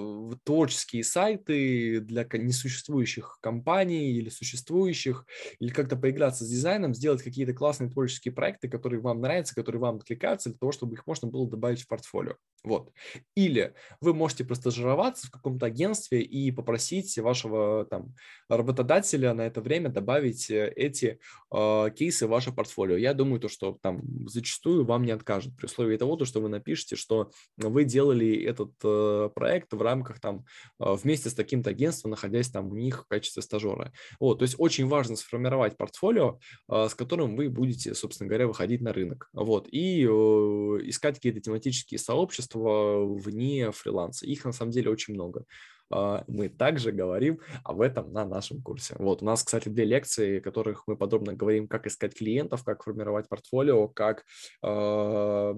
[0.43, 5.25] творческие сайты для несуществующих компаний или существующих,
[5.59, 9.97] или как-то поиграться с дизайном, сделать какие-то классные творческие проекты, которые вам нравятся, которые вам
[9.97, 12.35] откликаются, для того, чтобы их можно было добавить в портфолио.
[12.63, 12.91] Вот.
[13.35, 18.15] Или вы можете просто жироваться в каком-то агентстве и попросить вашего там
[18.47, 21.19] работодателя на это время добавить э, эти
[21.51, 22.95] э, кейсы в ваше портфолио.
[22.95, 26.47] Я думаю, то, что там зачастую вам не откажут при условии того, то, что вы
[26.47, 30.45] напишете, что вы делали этот э, проект в рамках там
[30.79, 33.91] э, вместе с таким-то агентством, находясь там у них в качестве стажера.
[34.21, 36.39] Вот, то есть очень важно сформировать портфолио,
[36.69, 39.29] э, с которым вы будете, собственно говоря, выходить на рынок.
[39.33, 44.25] Вот, и э, искать какие-то тематические сообщества вне фриланса.
[44.25, 45.45] Их на самом деле очень много.
[45.91, 48.95] А, мы также говорим об этом на нашем курсе.
[48.97, 52.83] Вот, у нас, кстати, две лекции, в которых мы подробно говорим, как искать клиентов, как
[52.83, 54.23] формировать портфолио, как
[54.63, 55.53] э,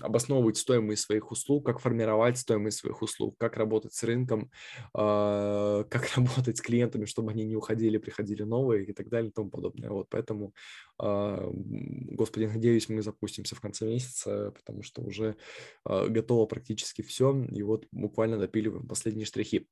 [0.00, 4.50] обосновывать стоимость своих услуг, как формировать стоимость своих услуг, как работать с рынком,
[4.94, 9.32] э, как работать с клиентами, чтобы они не уходили, приходили новые и так далее и
[9.32, 9.90] тому подобное.
[9.90, 10.54] Вот, поэтому,
[11.02, 15.36] э, господи, надеюсь, мы запустимся в конце месяца, потому что уже
[15.84, 19.68] э, готово практически все, и вот буквально допиливаем последние штрихи штрихи.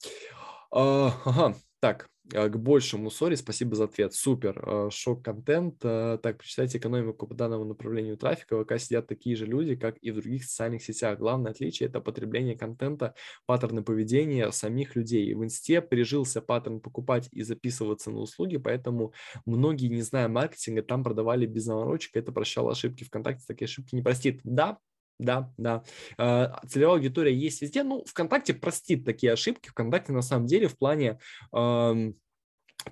[0.71, 5.79] А, ага, так, а, к большему, сори, спасибо за ответ, супер, а, шок-контент.
[5.79, 10.11] Так, прочитайте экономику по данному направлению трафика, в ВК сидят такие же люди, как и
[10.11, 11.19] в других социальных сетях.
[11.19, 13.15] Главное отличие– это потребление контента,
[13.47, 15.33] паттерны поведения самих людей.
[15.35, 19.13] В инсте прижился паттерн покупать и записываться на услуги, поэтому
[19.47, 23.05] многие, не зная маркетинга, там продавали без заморочек, это прощало ошибки.
[23.05, 24.41] ВКонтакте такие ошибки не простит.
[24.45, 24.79] Да,
[25.19, 25.83] да, да.
[26.19, 27.83] А, целевая аудитория есть везде.
[27.83, 29.69] Ну, ВКонтакте простит такие ошибки.
[29.69, 31.19] ВКонтакте на самом деле в плане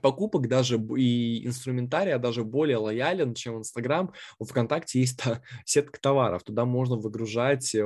[0.01, 4.13] покупок даже и инструментария даже более лоялен, чем Инстаграм.
[4.39, 5.21] В ВКонтакте есть
[5.65, 7.85] сетка товаров, туда можно выгружать э,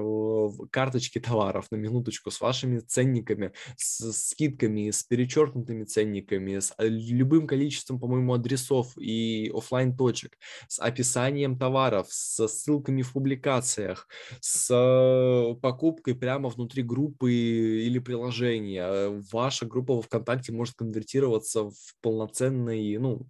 [0.70, 7.46] карточки товаров на минуточку с вашими ценниками, с скидками, с перечеркнутыми ценниками, с э, любым
[7.46, 10.38] количеством, по-моему, адресов и офлайн точек,
[10.68, 14.09] с описанием товаров, со ссылками в публикациях,
[14.40, 19.22] с э, покупкой прямо внутри группы или приложения.
[19.32, 23.26] Ваша группа во ВКонтакте может конвертироваться в полноценный, ну,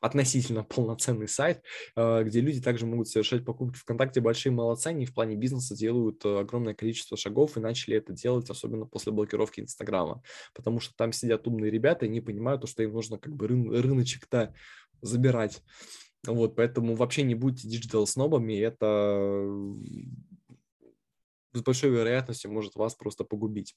[0.00, 1.62] относительно полноценный сайт,
[1.94, 4.20] э, где люди также могут совершать покупки ВКонтакте.
[4.20, 8.48] Большие молодцы, они в плане бизнеса делают э, огромное количество шагов и начали это делать,
[8.50, 10.22] особенно после блокировки Инстаграма,
[10.54, 13.80] потому что там сидят умные ребята и не понимают, что им нужно как бы рын-
[13.80, 14.54] рыночек-то
[15.02, 15.62] забирать.
[16.26, 19.48] Вот, поэтому вообще не будьте диджитал-снобами, это
[21.52, 23.74] с большой вероятностью может вас просто погубить.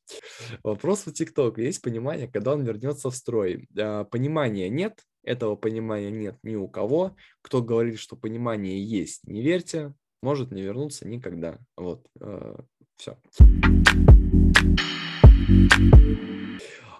[0.64, 1.60] Вопрос в TikTok.
[1.62, 3.68] Есть понимание, когда он вернется в строй?
[3.78, 7.16] А, понимания нет, Этого понимания нет ни у кого.
[7.42, 11.60] Кто говорит, что понимание есть, не верьте, может не вернуться никогда.
[11.78, 12.56] Вот, э,
[12.98, 13.18] все.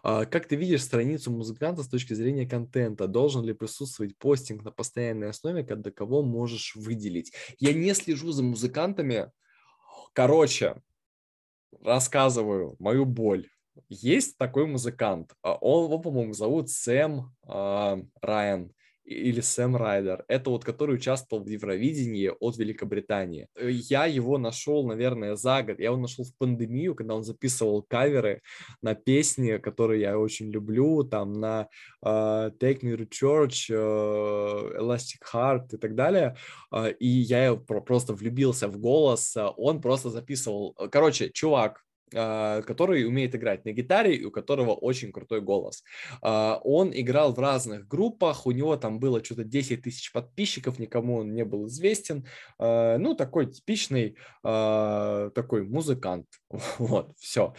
[0.04, 3.08] А как ты видишь страницу музыканта с точки зрения контента?
[3.08, 7.32] Должен ли присутствовать постинг на постоянной основе, когда кого можешь выделить?
[7.58, 9.32] Я не слежу за музыкантами.
[10.14, 10.76] Короче,
[11.82, 13.50] рассказываю мою боль.
[13.90, 18.72] Есть такой музыкант, а он, по-моему, зовут Сэм э, Райан
[19.06, 20.24] или Сэм Райдер.
[20.28, 23.48] Это вот который участвовал в Евровидении от Великобритании.
[23.56, 25.80] Э, я его нашел, наверное, за год.
[25.80, 28.42] Я его нашел в пандемию, когда он записывал каверы
[28.82, 31.68] на песни, которые я очень люблю, там на
[32.04, 36.36] uh, Take Me to Church, uh, Elastic Heart и так далее.
[36.74, 39.36] Uh, и я просто влюбился в голос.
[39.58, 40.74] Он просто записывал.
[40.92, 41.83] Короче, чувак, а,
[42.14, 45.84] который умеет играть на гитаре и у которого очень крутой голос.
[46.22, 51.18] А, он играл в разных группах, у него там было что-то 10 тысяч подписчиков, никому
[51.18, 52.26] он не был известен.
[52.60, 56.28] А, ну, такой типичный такой музыкант.
[56.78, 57.54] Вот, все.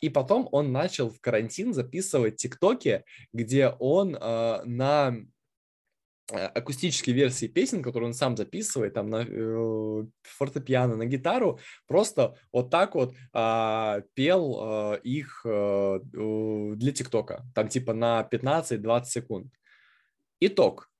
[0.00, 5.16] И потом он начал в карантин записывать тиктоки, где он на
[6.30, 12.70] акустические версии песен, которые он сам записывает там на э, фортепиано, на гитару, просто вот
[12.70, 19.52] так вот э, пел э, их э, для ТикТока, там типа на 15-20 секунд.
[20.40, 20.90] Итог.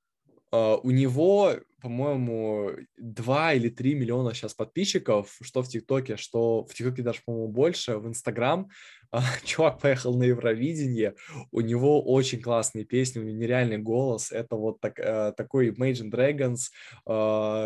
[0.50, 6.74] Э, у него, по-моему, 2 или 3 миллиона сейчас подписчиков, что в ТикТоке, что в
[6.74, 8.68] ТикТоке даже, по-моему, больше, в Инстаграм.
[9.44, 11.14] чувак поехал на Евровидение,
[11.50, 16.10] у него очень классные песни, у него нереальный голос, это вот так, э, такой Imagine
[16.10, 16.68] Dragons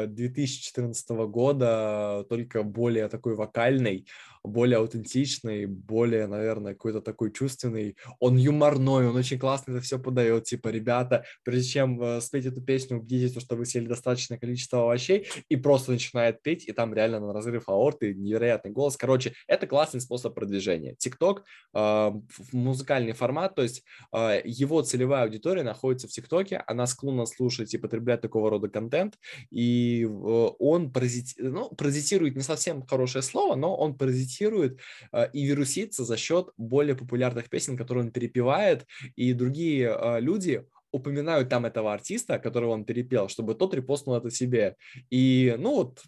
[0.08, 4.06] 2014 э, года, только более такой вокальный,
[4.44, 7.96] более аутентичный, более, наверное, какой-то такой чувственный.
[8.18, 10.44] Он юморной, он очень классно это все подает.
[10.44, 15.28] Типа, ребята, прежде чем э, спеть эту песню, убедитесь, что вы съели достаточное количество овощей,
[15.48, 18.96] и просто начинает петь, и там реально на разрыв аорты, невероятный голос.
[18.96, 20.94] Короче, это классный способ продвижения.
[20.96, 22.12] ТикТок, а,
[22.52, 27.78] музыкальный формат, то есть а, его целевая аудитория находится в ТикТоке, она склонна слушать и
[27.78, 29.18] потреблять такого рода контент,
[29.50, 31.40] и он паразити...
[31.40, 34.80] ну, паразитирует не совсем хорошее слово, но он паразитирует
[35.12, 41.48] а, и вирусится за счет более популярных песен, которые он перепевает, и другие люди упоминают
[41.48, 44.76] там этого артиста, которого он перепел, чтобы тот репостнул это себе.
[45.10, 46.02] И, ну вот,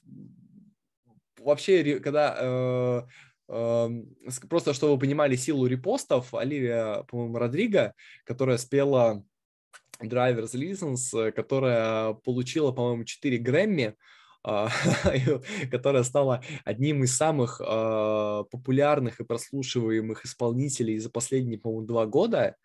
[1.38, 3.02] вообще, когда э,
[4.48, 7.92] Просто, чтобы вы понимали силу репостов, Оливия, по-моему, Родриго,
[8.24, 9.22] которая спела
[10.02, 13.96] Driver's License, которая получила, по-моему, 4 Грэмми,
[14.42, 14.70] а,
[15.70, 22.56] которая стала одним из самых а, популярных и прослушиваемых исполнителей за последние, по-моему, два года.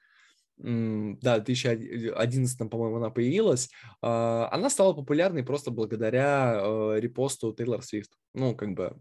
[0.62, 3.70] Да, в 2011, по-моему, она появилась.
[4.01, 8.12] А, она стала популярной просто благодаря репосту Тейлор Свифт.
[8.34, 8.97] Ну, как бы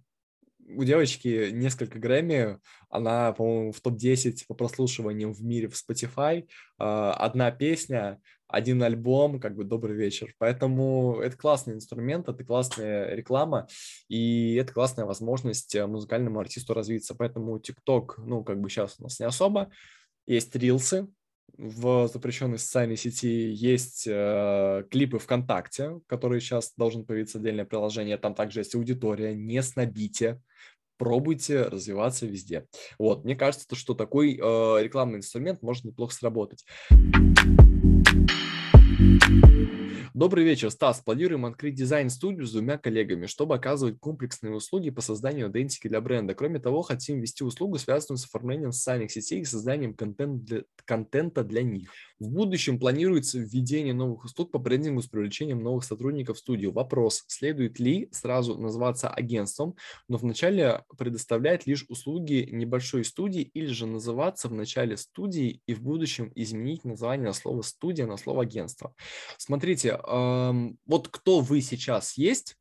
[0.76, 2.58] у девочки несколько Грэмми,
[2.90, 6.46] она, по-моему, в топ-10 по прослушиваниям в мире в Spotify,
[6.78, 10.34] а, одна песня, один альбом, как бы добрый вечер.
[10.38, 13.68] Поэтому это классный инструмент, это классная реклама,
[14.08, 17.14] и это классная возможность э, музыкальному артисту развиться.
[17.14, 19.70] Поэтому TikTok, ну, как бы сейчас у нас не особо.
[20.26, 21.08] Есть рилсы,
[21.58, 28.16] в запрещенной социальной сети есть э, клипы ВКонтакте, которые сейчас должен появиться отдельное приложение.
[28.16, 30.40] Там также есть аудитория, не снобите,
[30.98, 32.66] пробуйте развиваться везде.
[32.98, 36.64] Вот, мне кажется, что такой э, рекламный инструмент может неплохо сработать.
[40.18, 41.00] Добрый вечер, Стас.
[41.00, 46.34] Планируем открыть дизайн-студию с двумя коллегами, чтобы оказывать комплексные услуги по созданию идентики для бренда.
[46.34, 51.44] Кроме того, хотим ввести услугу, связанную с оформлением социальных сетей и созданием контент для, контента
[51.44, 51.92] для них.
[52.20, 56.72] В будущем планируется введение новых услуг по брендингу с привлечением новых сотрудников в студию.
[56.72, 59.76] Вопрос, следует ли сразу называться агентством,
[60.08, 65.80] но вначале предоставлять лишь услуги небольшой студии или же называться в начале студии и в
[65.80, 68.94] будущем изменить название на слово студия на слово агентство.
[69.36, 72.56] Смотрите, вот кто вы сейчас есть,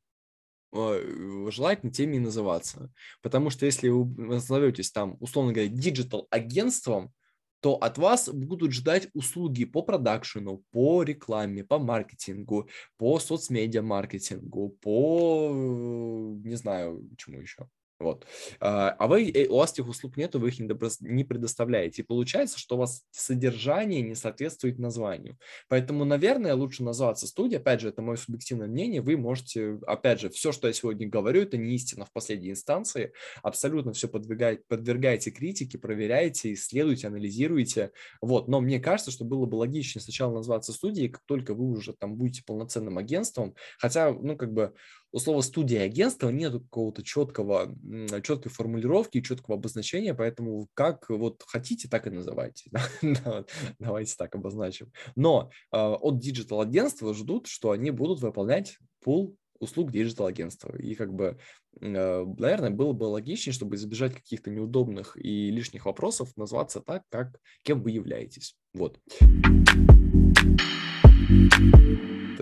[0.71, 2.91] э, желательно теми и называться.
[3.23, 7.11] Потому что если вы назоветесь там, условно говоря, digital-агентством,
[7.59, 14.69] то от вас будут ждать услуги по продакшену, по рекламе, по маркетингу, по соцмедиа маркетингу,
[14.81, 17.67] по, не знаю, чему еще.
[17.99, 18.27] Вот.
[18.59, 22.03] А, а вы, э, у вас этих услуг нету, вы их не предоставляете.
[22.03, 25.37] И получается, что у вас содержание не соответствует названию.
[25.67, 27.57] Поэтому, наверное, лучше назваться студия.
[27.57, 29.01] Опять же, это мое субъективное мнение.
[29.01, 33.13] Вы можете, опять же, все, что я сегодня говорю, это не истина в последней инстанции.
[33.41, 37.91] Абсолютно все подвигайте, подвергаете критике, проверяете, исследуйте, анализируйте.
[38.21, 38.47] Вот.
[38.47, 42.15] Но мне кажется, что было бы логичнее сначала назваться студией, как только вы уже там
[42.15, 43.55] будете полноценным агентством.
[43.79, 44.73] Хотя, ну, как бы
[45.11, 47.75] у слова студия агентства нет какого-то четкого,
[48.23, 52.69] четкой формулировки, четкого обозначения, поэтому как вот хотите, так и называйте.
[53.79, 54.91] Давайте так обозначим.
[55.15, 60.75] Но а, от digital агентства ждут, что они будут выполнять пул услуг digital агентства.
[60.77, 61.37] И как бы,
[61.81, 67.39] а, наверное, было бы логичнее, чтобы избежать каких-то неудобных и лишних вопросов, назваться так, как
[67.63, 68.55] кем вы являетесь.
[68.73, 68.99] Вот.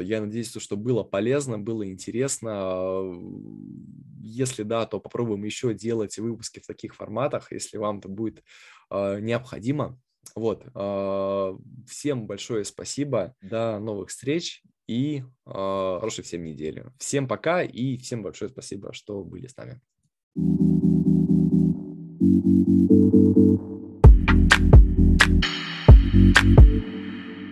[0.01, 3.13] Я надеюсь, что было полезно, было интересно.
[4.21, 8.43] Если да, то попробуем еще делать выпуски в таких форматах, если вам это будет
[8.89, 9.99] э, необходимо.
[10.35, 10.65] Вот.
[10.73, 11.57] Э,
[11.87, 13.35] всем большое спасибо.
[13.41, 16.85] До новых встреч и э, хорошей всем недели.
[16.97, 19.81] Всем пока и всем большое спасибо, что были с нами.